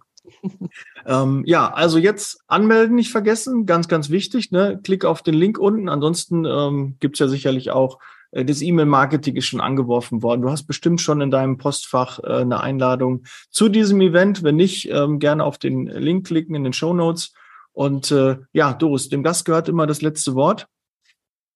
Ähm, 1.05 1.43
ja, 1.45 1.71
also 1.71 1.97
jetzt 1.97 2.43
anmelden 2.47 2.95
nicht 2.95 3.11
vergessen, 3.11 3.65
ganz, 3.65 3.87
ganz 3.87 4.09
wichtig. 4.09 4.51
Ne? 4.51 4.79
Klick 4.83 5.05
auf 5.05 5.21
den 5.21 5.35
Link 5.35 5.57
unten. 5.57 5.89
Ansonsten 5.89 6.45
ähm, 6.45 6.95
gibt 6.99 7.15
es 7.15 7.19
ja 7.19 7.27
sicherlich 7.27 7.71
auch, 7.71 7.99
äh, 8.31 8.45
das 8.45 8.61
E-Mail-Marketing 8.61 9.35
ist 9.35 9.45
schon 9.45 9.61
angeworfen 9.61 10.23
worden. 10.23 10.41
Du 10.41 10.49
hast 10.49 10.63
bestimmt 10.63 11.01
schon 11.01 11.21
in 11.21 11.31
deinem 11.31 11.57
Postfach 11.57 12.19
äh, 12.19 12.41
eine 12.41 12.61
Einladung 12.61 13.23
zu 13.49 13.69
diesem 13.69 14.01
Event. 14.01 14.43
Wenn 14.43 14.55
nicht, 14.55 14.89
ähm, 14.89 15.19
gerne 15.19 15.43
auf 15.43 15.57
den 15.57 15.87
Link 15.87 16.27
klicken 16.27 16.55
in 16.55 16.63
den 16.63 16.73
Show 16.73 16.93
Notes. 16.93 17.33
Und 17.71 18.11
äh, 18.11 18.37
ja, 18.51 18.73
Doris, 18.73 19.09
dem 19.09 19.23
Gast 19.23 19.45
gehört 19.45 19.69
immer 19.69 19.87
das 19.87 20.01
letzte 20.01 20.35
Wort. 20.35 20.67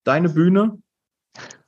Deine 0.03 0.29
Bühne. 0.29 0.81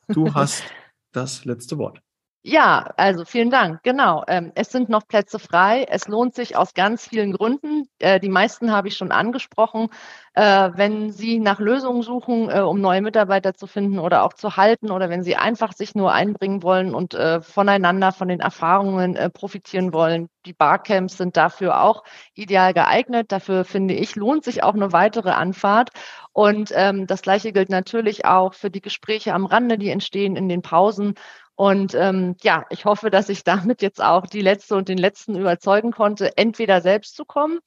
Du 0.07 0.33
hast 0.33 0.63
das 1.11 1.45
letzte 1.45 1.77
Wort. 1.77 2.01
Ja, 2.41 2.93
also 2.95 3.25
vielen 3.25 3.49
Dank. 3.49 3.83
Genau. 3.83 4.23
Ähm, 4.27 4.53
es 4.55 4.71
sind 4.71 4.87
noch 4.87 5.05
Plätze 5.07 5.39
frei. 5.39 5.85
Es 5.89 6.07
lohnt 6.07 6.33
sich 6.35 6.55
aus 6.55 6.73
ganz 6.73 7.05
vielen 7.05 7.33
Gründen. 7.33 7.83
Äh, 7.99 8.21
die 8.21 8.29
meisten 8.29 8.71
habe 8.71 8.87
ich 8.87 8.95
schon 8.95 9.11
angesprochen. 9.11 9.89
Äh, 10.35 10.69
wenn 10.75 11.11
Sie 11.11 11.39
nach 11.39 11.59
Lösungen 11.59 12.01
suchen, 12.01 12.49
äh, 12.49 12.61
um 12.61 12.79
neue 12.79 13.01
Mitarbeiter 13.01 13.55
zu 13.55 13.67
finden 13.67 13.99
oder 13.99 14.23
auch 14.23 14.31
zu 14.33 14.55
halten 14.55 14.89
oder 14.89 15.09
wenn 15.09 15.21
Sie 15.21 15.35
einfach 15.35 15.73
sich 15.73 15.95
nur 15.95 16.13
einbringen 16.13 16.63
wollen 16.63 16.95
und 16.95 17.13
voneinander, 17.41 18.11
von 18.13 18.29
den 18.29 18.39
Erfahrungen 18.39 19.17
profitieren 19.33 19.91
wollen, 19.93 20.29
die 20.45 20.53
Barcamps 20.53 21.17
sind 21.17 21.35
dafür 21.35 21.81
auch 21.83 22.03
ideal 22.35 22.73
geeignet. 22.73 23.31
Dafür 23.33 23.65
finde 23.65 23.93
ich, 23.95 24.15
lohnt 24.15 24.45
sich 24.45 24.63
auch 24.63 24.73
eine 24.75 24.93
weitere 24.93 25.31
Anfahrt. 25.31 25.89
Und 26.31 26.71
ähm, 26.73 27.05
das 27.07 27.21
Gleiche 27.21 27.51
gilt 27.51 27.69
natürlich 27.69 28.23
auch 28.25 28.53
für 28.53 28.69
die 28.69 28.81
Gespräche 28.81 29.33
am 29.33 29.45
Rande, 29.45 29.77
die 29.77 29.89
entstehen 29.89 30.35
in 30.37 30.47
den 30.47 30.61
Pausen. 30.61 31.15
Und 31.59 31.93
ähm, 31.93 32.37
ja, 32.41 32.65
ich 32.69 32.85
hoffe, 32.85 33.09
dass 33.09 33.27
ich 33.27 33.43
damit 33.43 33.81
jetzt 33.81 34.01
auch 34.01 34.25
die 34.25 34.39
letzte 34.39 34.77
und 34.77 34.87
den 34.87 34.97
letzten 34.97 35.35
überzeugen 35.35 35.91
konnte, 35.91 36.37
entweder 36.37 36.79
selbst 36.79 37.17
zu 37.17 37.25
kommen 37.25 37.59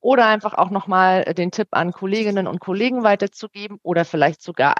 oder 0.00 0.26
einfach 0.26 0.52
auch 0.52 0.68
nochmal 0.68 1.24
den 1.24 1.50
Tipp 1.50 1.68
an 1.70 1.92
Kolleginnen 1.92 2.46
und 2.46 2.60
Kollegen 2.60 3.04
weiterzugeben 3.04 3.78
oder 3.82 4.04
vielleicht 4.04 4.42
sogar 4.42 4.74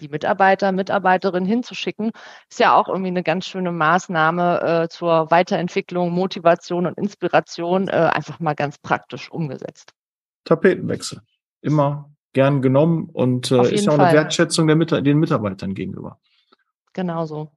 die 0.00 0.08
Mitarbeiter, 0.08 0.72
Mitarbeiterin 0.72 1.44
hinzuschicken. 1.44 2.12
Ist 2.48 2.60
ja 2.60 2.74
auch 2.74 2.88
irgendwie 2.88 3.08
eine 3.08 3.22
ganz 3.22 3.44
schöne 3.44 3.72
Maßnahme 3.72 4.84
äh, 4.84 4.88
zur 4.88 5.30
Weiterentwicklung, 5.30 6.10
Motivation 6.10 6.86
und 6.86 6.96
Inspiration, 6.96 7.88
äh, 7.88 8.10
einfach 8.10 8.40
mal 8.40 8.54
ganz 8.54 8.78
praktisch 8.78 9.30
umgesetzt. 9.30 9.92
Tapetenwechsel. 10.44 11.20
Immer 11.60 12.08
gern 12.32 12.62
genommen 12.62 13.10
und 13.12 13.50
äh, 13.50 13.74
ist 13.74 13.84
ja 13.84 13.92
auch 13.92 13.98
eine 13.98 14.14
Wertschätzung 14.14 14.66
der 14.66 14.76
Mit 14.76 14.92
den 14.92 15.18
Mitarbeitern 15.18 15.74
gegenüber. 15.74 16.18
Genauso. 16.94 17.50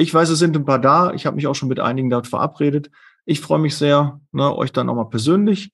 Ich 0.00 0.14
weiß, 0.14 0.28
es 0.28 0.38
sind 0.38 0.56
ein 0.56 0.64
paar 0.64 0.78
da. 0.78 1.12
Ich 1.12 1.26
habe 1.26 1.34
mich 1.34 1.48
auch 1.48 1.56
schon 1.56 1.68
mit 1.68 1.80
einigen 1.80 2.08
dort 2.08 2.28
verabredet. 2.28 2.88
Ich 3.24 3.40
freue 3.40 3.58
mich 3.58 3.76
sehr, 3.76 4.20
ne, 4.30 4.56
euch 4.56 4.70
dann 4.72 4.86
nochmal 4.86 5.08
persönlich, 5.08 5.72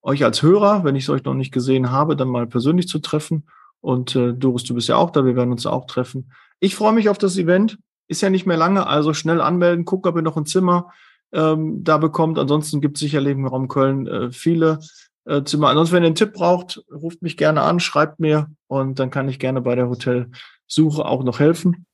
euch 0.00 0.24
als 0.24 0.42
Hörer, 0.42 0.84
wenn 0.84 0.94
ich 0.94 1.04
es 1.04 1.10
euch 1.10 1.24
noch 1.24 1.34
nicht 1.34 1.52
gesehen 1.52 1.90
habe, 1.90 2.14
dann 2.14 2.28
mal 2.28 2.46
persönlich 2.46 2.86
zu 2.86 3.00
treffen. 3.00 3.48
Und 3.80 4.14
äh, 4.14 4.32
Doris, 4.32 4.62
du 4.62 4.74
bist 4.74 4.86
ja 4.86 4.94
auch 4.94 5.10
da, 5.10 5.24
wir 5.24 5.34
werden 5.34 5.50
uns 5.50 5.66
auch 5.66 5.86
treffen. 5.86 6.30
Ich 6.60 6.76
freue 6.76 6.92
mich 6.92 7.08
auf 7.08 7.18
das 7.18 7.36
Event. 7.36 7.78
Ist 8.06 8.20
ja 8.20 8.30
nicht 8.30 8.46
mehr 8.46 8.56
lange, 8.56 8.86
also 8.86 9.12
schnell 9.12 9.40
anmelden, 9.40 9.84
gucken, 9.84 10.08
ob 10.08 10.16
ihr 10.16 10.22
noch 10.22 10.36
ein 10.36 10.46
Zimmer 10.46 10.92
ähm, 11.32 11.82
da 11.82 11.98
bekommt. 11.98 12.38
Ansonsten 12.38 12.80
gibt 12.80 12.96
es 12.96 13.00
sicherlich 13.00 13.32
im 13.32 13.46
Raum 13.46 13.66
Köln 13.66 14.06
äh, 14.06 14.30
viele 14.30 14.78
äh, 15.24 15.42
Zimmer. 15.42 15.70
Ansonsten, 15.70 15.96
wenn 15.96 16.04
ihr 16.04 16.08
einen 16.08 16.14
Tipp 16.14 16.32
braucht, 16.32 16.80
ruft 16.92 17.22
mich 17.22 17.36
gerne 17.36 17.62
an, 17.62 17.80
schreibt 17.80 18.20
mir 18.20 18.52
und 18.68 19.00
dann 19.00 19.10
kann 19.10 19.28
ich 19.28 19.40
gerne 19.40 19.62
bei 19.62 19.74
der 19.74 19.88
Hotelsuche 19.88 21.04
auch 21.04 21.24
noch 21.24 21.40
helfen. 21.40 21.86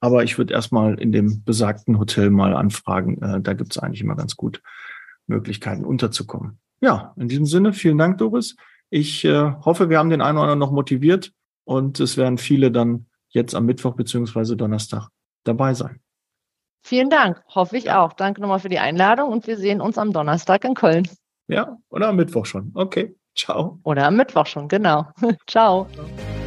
Aber 0.00 0.24
ich 0.24 0.38
würde 0.38 0.54
erstmal 0.54 0.98
in 0.98 1.12
dem 1.12 1.44
besagten 1.44 1.98
Hotel 1.98 2.30
mal 2.30 2.54
anfragen. 2.54 3.20
Äh, 3.22 3.40
da 3.40 3.52
gibt 3.52 3.72
es 3.72 3.78
eigentlich 3.78 4.00
immer 4.00 4.16
ganz 4.16 4.36
gut 4.36 4.62
Möglichkeiten 5.26 5.84
unterzukommen. 5.84 6.58
Ja, 6.80 7.14
in 7.16 7.28
diesem 7.28 7.46
Sinne, 7.46 7.72
vielen 7.72 7.98
Dank, 7.98 8.18
Doris. 8.18 8.56
Ich 8.88 9.24
äh, 9.24 9.52
hoffe, 9.64 9.88
wir 9.90 9.98
haben 9.98 10.10
den 10.10 10.22
einen 10.22 10.38
oder 10.38 10.44
anderen 10.44 10.58
noch 10.58 10.72
motiviert 10.72 11.32
und 11.64 12.00
es 12.00 12.16
werden 12.16 12.38
viele 12.38 12.72
dann 12.72 13.06
jetzt 13.28 13.54
am 13.54 13.66
Mittwoch 13.66 13.94
beziehungsweise 13.94 14.56
Donnerstag 14.56 15.08
dabei 15.44 15.74
sein. 15.74 16.00
Vielen 16.82 17.10
Dank, 17.10 17.42
hoffe 17.54 17.76
ich 17.76 17.90
auch. 17.90 18.14
Danke 18.14 18.40
nochmal 18.40 18.58
für 18.58 18.70
die 18.70 18.78
Einladung 18.78 19.30
und 19.30 19.46
wir 19.46 19.58
sehen 19.58 19.80
uns 19.80 19.98
am 19.98 20.12
Donnerstag 20.12 20.64
in 20.64 20.74
Köln. 20.74 21.06
Ja, 21.46 21.76
oder 21.90 22.08
am 22.08 22.16
Mittwoch 22.16 22.46
schon. 22.46 22.72
Okay, 22.74 23.14
ciao. 23.36 23.78
Oder 23.82 24.06
am 24.06 24.16
Mittwoch 24.16 24.46
schon, 24.46 24.66
genau. 24.68 25.06
ciao. 25.46 25.86
ciao. 25.86 26.39